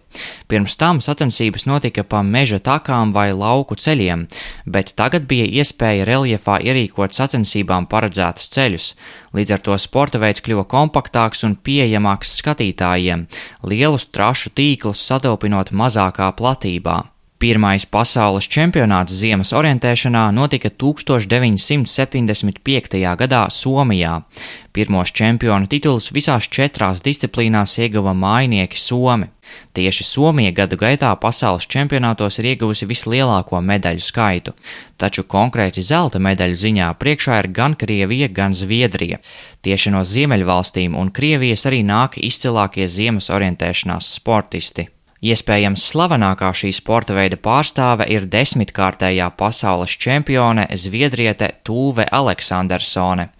Pirms 0.50 0.74
tam 0.80 0.98
sacensības 0.98 1.68
notika 1.70 2.02
pa 2.02 2.24
meža 2.26 2.58
takām 2.58 3.14
vai 3.14 3.28
lauku 3.30 3.78
ceļiem, 3.78 4.26
bet 4.66 4.90
tagad 4.98 5.30
bija 5.30 5.46
iespēja 5.62 6.02
reljefā 6.10 6.58
ierīkot 6.66 7.14
sacensībām 7.14 7.86
paredzētus 7.86 8.50
ceļus. 8.58 8.90
Līdz 9.38 9.54
ar 9.54 9.66
to 9.70 9.78
sporta 9.78 10.18
veids 10.18 10.42
kļuva 10.42 10.66
kompaktāks 10.66 11.46
un 11.46 11.54
pieejamāks 11.54 12.34
skatītājiem, 12.42 13.28
lielus 13.62 14.10
trašu 14.10 14.50
tīklus 14.50 15.06
satilpinot 15.06 15.70
mazākā 15.70 16.34
platībā. 16.34 17.04
Pirmais 17.44 17.84
pasaules 17.84 18.46
čempionāts 18.48 19.12
ziemas 19.20 19.50
orientēšanā 19.52 20.32
notika 20.32 20.70
1975. 20.80 22.96
gadā 23.20 23.42
Somijā. 23.52 24.24
Pirmos 24.72 25.12
čempionu 25.12 25.68
titulus 25.68 26.08
visās 26.16 26.48
četrās 26.48 27.04
disciplīnās 27.04 27.76
ieguva 27.84 28.16
mājnieki 28.16 28.80
Somi. 28.80 29.28
Tieši 29.76 30.08
Somija 30.08 30.56
gadu 30.56 30.80
gaitā 30.80 31.12
pasaules 31.20 31.68
čempionātos 31.68 32.40
ir 32.40 32.48
ieguvusi 32.54 32.88
vislielāko 32.88 33.60
medaļu 33.60 34.00
skaitu, 34.08 34.56
taču 34.96 35.28
konkrēti 35.28 35.84
zelta 35.84 36.16
medaļu 36.16 36.56
ziņā 36.64 36.88
priekšā 36.96 37.44
ir 37.44 37.52
gan 37.60 37.76
Krievija, 37.76 38.32
gan 38.32 38.56
Zviedrija. 38.56 39.20
Tieši 39.60 39.92
no 39.92 40.00
Ziemeļvalstīm 40.00 40.96
un 40.96 41.12
Krievijas 41.12 41.68
arī 41.68 41.84
nāk 41.84 42.16
izcilākie 42.16 42.88
ziemas 42.88 43.28
orientēšanās 43.28 44.16
sportisti. 44.16 44.93
Iespējams, 45.24 45.80
slavenākā 45.88 46.50
šī 46.52 46.68
sporta 46.76 47.14
veida 47.16 47.38
pārstāve 47.40 48.04
ir 48.12 48.26
desmitkārtējā 48.28 49.30
pasaules 49.38 49.94
čempione 49.96 50.66
Zviedriete 50.76 51.48
Tūve 51.64 52.04
Aleksandersone. 52.12 53.30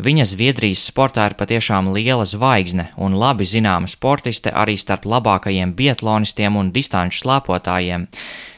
Viņa 0.00 0.24
Zviedrijas 0.30 0.86
sportā 0.88 1.26
ir 1.28 1.36
patiešām 1.36 1.92
liela 1.92 2.24
zvaigzne 2.24 2.86
un 2.96 3.18
labi 3.20 3.44
zināma 3.44 3.92
sportiste 3.92 4.54
arī 4.56 4.78
starp 4.80 5.04
labākajiem 5.04 5.76
biatlonistiem 5.76 6.56
un 6.56 6.72
distanču 6.72 7.26
slēpotājiem. 7.26 8.08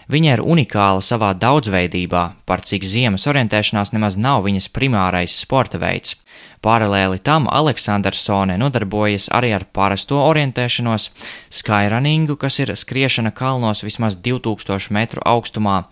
Viņa 0.06 0.36
ir 0.36 0.40
unikāla 0.46 1.00
savā 1.02 1.32
daudzveidībā, 1.34 2.22
par 2.46 2.60
cik 2.62 2.84
ziemas 2.86 3.26
orientēšanās 3.26 3.90
nemaz 3.90 4.14
nav 4.14 4.44
viņas 4.44 4.68
primārais 4.70 5.34
sporta 5.34 5.80
veids. 5.82 6.14
Paralēli 6.62 7.18
tam 7.26 7.48
Aleksandrsone 7.50 8.54
nodarbojas 8.62 9.26
arī 9.34 9.50
ar 9.56 9.66
parasto 9.66 10.20
orientēšanos, 10.22 11.08
skyrunningu, 11.58 12.38
kas 12.38 12.60
ir 12.62 12.70
skriešana 12.78 13.34
kalnos 13.34 13.82
vismaz 13.82 14.14
2000 14.22 14.94
metru 14.94 15.26
augstumā, 15.26 15.82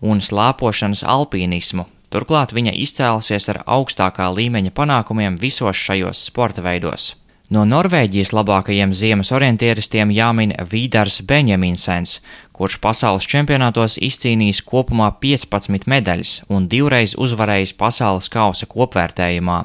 un 0.00 0.24
slēpošanas 0.24 1.04
alpīnismu. 1.04 1.84
Turklāt 2.08 2.56
viņa 2.56 2.72
izcēlusies 2.72 3.50
ar 3.52 3.62
augstākā 3.68 4.32
līmeņa 4.32 4.72
panākumiem 4.72 5.36
visos 5.36 5.76
šajos 5.76 6.24
sporta 6.30 6.64
veidos. 6.64 7.12
No 7.48 7.62
Norvēģijas 7.64 8.34
labākajiem 8.36 8.90
ziemas 8.92 9.30
orientieristiem 9.32 10.10
jāmin 10.12 10.50
Vīdars 10.68 11.22
Benjaminsens, 11.24 12.18
kurš 12.52 12.74
pasaules 12.82 13.24
čempionātos 13.24 13.94
izcīnījis 14.04 14.60
kopumā 14.68 15.06
15 15.22 15.88
medaļas 15.88 16.32
un 16.52 16.66
divreiz 16.68 17.14
uzvarējis 17.16 17.72
pasaules 17.80 18.28
kausa 18.34 18.68
kopvērtējumā. 18.68 19.62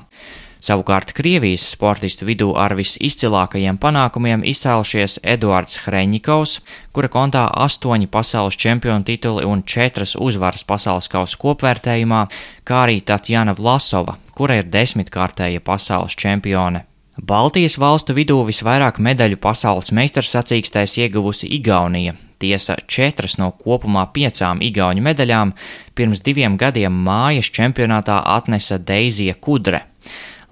Savukārt 0.64 1.12
Krievijas 1.12 1.66
sportistu 1.74 2.24
vidū 2.30 2.54
ar 2.56 2.72
visizcilākajiem 2.80 3.76
panākumiem 3.84 4.48
izcēlušies 4.48 5.18
Eduards 5.36 5.82
Hreņikovs, 5.84 6.56
kura 6.96 7.12
kontā 7.12 7.44
astoņi 7.66 8.08
pasaules 8.08 8.56
čempionu 8.64 9.04
tituli 9.04 9.44
un 9.44 9.66
četras 9.68 10.16
uzvaras 10.16 10.64
pasaules 10.64 11.12
kausa 11.12 11.42
kopvērtējumā, 11.44 12.24
kā 12.64 12.80
arī 12.86 13.02
Tatjana 13.04 13.60
Vlasova, 13.60 14.16
kura 14.32 14.62
ir 14.64 14.72
desmitkārtēja 14.72 15.60
pasaules 15.60 16.16
čempione. 16.16 16.86
Baltijas 17.22 17.76
valstu 17.78 18.16
vidū 18.18 18.40
visvairāk 18.48 18.98
medaļu 18.98 19.38
pasaules 19.38 19.92
meistarsacīkstēs 19.94 20.96
ieguvusi 20.98 21.46
Igaunija, 21.60 22.16
tiesa 22.42 22.74
četras 22.90 23.38
no 23.38 23.52
kopumā 23.54 24.08
piecām 24.16 24.64
igauņu 24.66 25.04
medaļām 25.06 25.52
pirms 25.94 26.24
diviem 26.26 26.58
gadiem 26.58 26.96
mājas 27.06 27.52
čempionātā 27.54 28.18
atnesa 28.34 28.80
Deizija 28.82 29.38
Kudre. 29.38 29.84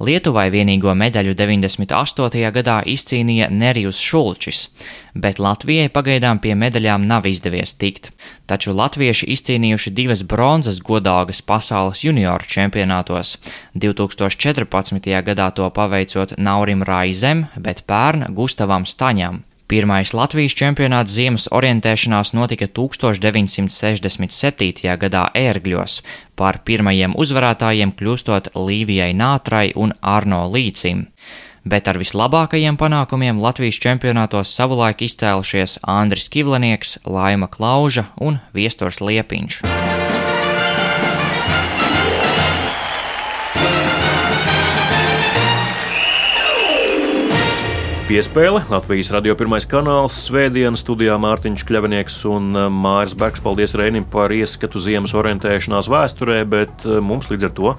Lietuvai 0.01 0.47
vienīgo 0.49 0.95
medaļu 0.97 1.35
98. 1.37 2.39
gadā 2.55 2.79
izcīnīja 2.89 3.51
Nerijus 3.53 3.99
Šulčis, 4.01 4.61
bet 5.13 5.37
Latvijai 5.37 5.91
pagaidām 5.93 6.39
pie 6.41 6.55
medaļām 6.57 7.05
nav 7.05 7.27
izdevies 7.29 7.75
tikt. 7.77 8.09
Taču 8.49 8.73
latvieši 8.73 9.29
izcīnījuši 9.35 9.93
divas 9.93 10.23
bronzas 10.25 10.81
godāgas 10.81 11.43
pasaules 11.45 12.01
junioru 12.01 12.49
čempionātos. 12.49 13.35
2014. 13.77 15.13
gadā 15.29 15.51
to 15.53 15.69
paveicot 15.69 16.33
Naurim 16.41 16.81
Raizem, 16.87 17.45
bet 17.61 17.85
pērn 17.85 18.31
Gustavam 18.33 18.89
Staņam. 18.89 19.43
Pirmais 19.72 20.09
Latvijas 20.11 20.51
čempionāts 20.59 21.13
ziemas 21.15 21.45
orientēšanās 21.55 22.34
notika 22.36 22.67
1967. 22.67 24.84
gadā 24.99 25.32
Ērgļos, 25.32 26.03
par 26.36 26.59
pirmajiem 26.67 27.15
uzvarētājiem 27.15 27.95
kļūstot 27.95 28.51
Līvijai 28.51 29.15
Nātrai 29.15 29.72
un 29.80 29.95
Arno 30.03 30.43
Līcim. 30.51 31.07
Bet 31.63 31.88
ar 31.88 31.95
vislabākajiem 32.03 32.76
panākumiem 32.76 33.39
Latvijas 33.39 33.80
čempionātos 33.80 34.51
savulaik 34.51 35.07
izcēlušies 35.07 35.88
Andris 35.88 36.28
Kivlenieks, 36.34 37.07
Laima 37.07 37.47
Klauža 37.47 38.11
un 38.19 38.43
Viestors 38.51 38.99
Liepiņš. 38.99 39.63
Piespēle 48.12 48.59
Latvijas 48.68 49.07
radio 49.16 49.32
pirmais 49.39 49.64
kanāls, 49.72 50.18
Svētdienas 50.26 50.82
studijā 50.84 51.14
Mārtiņš 51.24 51.62
Kļavinieks 51.64 52.18
un 52.28 52.49
uh, 52.59 52.66
Māris 52.68 53.14
Bergs. 53.16 53.39
Paldies 53.39 53.72
Reinim 53.80 54.03
par 54.03 54.34
ieskatu 54.36 54.82
ziemas 54.84 55.14
orientēšanās 55.16 55.88
vēsturē, 55.88 56.41
bet 56.51 56.84
uh, 56.84 56.97
mums 56.99 57.30
līdz 57.32 57.47
ar 57.47 57.53
to 57.55 57.72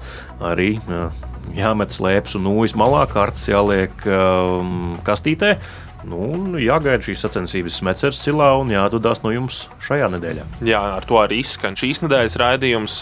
arī 0.49 0.71
uh, 0.87 1.13
jāmet 1.53 1.93
slēpes 1.93 2.33
un 2.39 2.47
nūjas 2.47 2.73
malā, 2.81 3.03
kārtas 3.11 3.45
jāliek 3.45 4.07
um, 4.09 4.95
kastītē. 5.05 5.59
Nu, 6.03 6.57
jāgaida 6.59 7.05
šīs 7.05 7.21
sacensības 7.23 7.77
Smēķers 7.79 8.19
cilā 8.25 8.49
un 8.59 8.71
jāatdodās 8.73 9.21
no 9.23 9.31
jums 9.31 9.63
šajā 9.83 10.09
nedēļā. 10.15 10.45
Jā, 10.67 10.81
ar 10.97 11.07
to 11.07 11.19
arī 11.21 11.39
izskan 11.43 11.77
šīs 11.79 12.03
nedēļas 12.03 12.35
raidījums. 12.41 12.97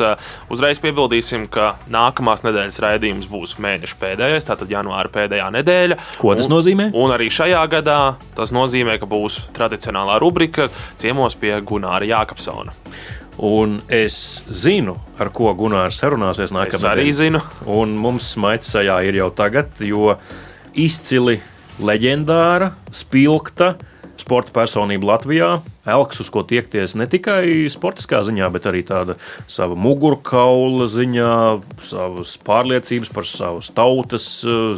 Uzreiz 0.54 0.82
piebildīsim, 0.84 1.48
ka 1.52 1.74
nākamās 1.92 2.46
nedēļas 2.46 2.82
raidījums 2.86 3.30
būs 3.32 3.56
mēneša 3.62 3.98
pēdējais, 4.02 4.48
tātad 4.50 4.74
janvāra 4.74 5.10
pēdējā 5.14 5.48
nedēļa. 5.58 5.98
Ko 6.22 6.36
tas 6.38 6.50
un, 6.50 6.56
nozīmē? 6.58 6.92
Un 6.98 7.16
arī 7.16 7.32
šajā 7.34 7.64
gadā 7.74 8.00
tas 8.38 8.54
nozīmē, 8.54 9.00
ka 9.02 9.10
būs 9.10 9.42
tradicionālā 9.58 10.20
rubrika 10.22 10.70
ciemos 11.02 11.38
pie 11.42 11.58
Gunāra 11.66 12.06
Jākapsona. 12.06 12.78
Un 13.42 13.80
es 13.90 14.44
zinu, 14.54 14.94
ar 15.18 15.32
ko 15.34 15.56
Gunārs 15.58 15.98
sarunāsies 16.04 16.54
nākamajā 16.54 16.78
gadā. 16.78 16.82
Es 16.82 16.90
arī 16.92 17.14
zinu. 17.16 17.42
Un 17.74 17.96
mums 17.98 18.36
sajā 18.38 19.00
ir 19.08 19.18
jau 19.24 19.32
tagad, 19.34 19.72
jo 19.82 20.14
izcili 20.78 21.40
leģendāra, 21.80 22.74
spilgta 22.92 23.76
sporta 24.22 24.54
personība 24.54 25.14
Latvijā. 25.14 25.50
Elks, 25.90 26.22
uz 26.22 26.30
ko 26.34 26.44
tiekties 26.48 26.94
ne 27.00 27.08
tikai 27.10 27.68
sportiskā 27.74 28.22
ziņā, 28.26 28.50
bet 28.54 28.68
arī 28.70 28.84
tāda 28.86 29.18
sava 29.50 29.78
mugurkaula 29.80 30.86
ziņā, 30.92 31.36
savas 31.82 32.36
pārliecības 32.46 33.12
par 33.16 33.28
savas 33.28 33.72
tautas, 33.76 34.28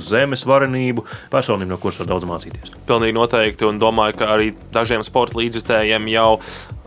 zemes 0.03 0.45
varenību, 0.47 1.05
personību, 1.33 1.73
no 1.73 1.79
kuras 1.81 1.99
var 2.01 2.13
daudz 2.13 2.27
mācīties. 2.29 2.75
Pilnīgi 2.87 3.17
noteikti, 3.17 3.67
un 3.67 3.81
domāju, 3.83 4.21
ka 4.21 4.31
arī 4.37 4.53
dažiem 4.75 5.03
sporta 5.05 5.41
līdzekļiem 5.41 6.07
jau 6.13 6.29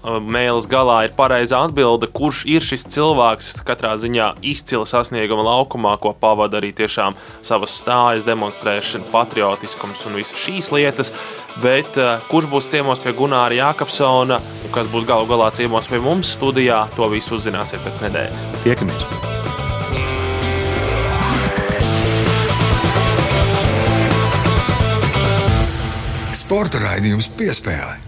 mēlis 0.06 0.68
galā 0.70 1.02
ir 1.06 1.14
pareizā 1.16 1.62
atbilde, 1.66 2.08
kurš 2.14 2.44
ir 2.50 2.64
šis 2.64 2.86
cilvēks, 2.94 3.52
katrā 3.66 3.94
ziņā 4.00 4.32
izcila 4.46 4.86
sasnieguma 4.88 5.44
laukumā, 5.46 5.96
ko 6.02 6.14
pavada 6.16 6.60
arī 6.60 6.72
tiešām 6.76 7.16
savas 7.46 7.74
stājas 7.80 8.26
demonstrēšana, 8.26 9.10
patriotiskums 9.12 10.06
un 10.08 10.18
visas 10.20 10.40
šīs 10.40 10.72
lietas. 10.74 11.12
Bet 11.62 11.96
kurš 12.30 12.50
būs 12.52 12.70
ciemos 12.72 13.00
pie 13.02 13.14
Gunāra 13.16 13.56
Jākapsona 13.56 14.40
un 14.40 14.74
kas 14.74 14.90
būs 14.92 15.08
galu 15.08 15.28
galā 15.30 15.50
ciemos 15.56 15.88
pie 15.90 16.02
mums 16.02 16.34
studijā, 16.36 16.84
to 16.96 17.08
visu 17.12 17.38
uzzināsiet 17.38 17.82
pēc 17.86 18.02
nedēļas. 18.06 18.50
Tiekamies! 18.66 19.08
Sporta 26.36 26.78
raidījums 26.78 27.26
piespēlē. 27.34 28.05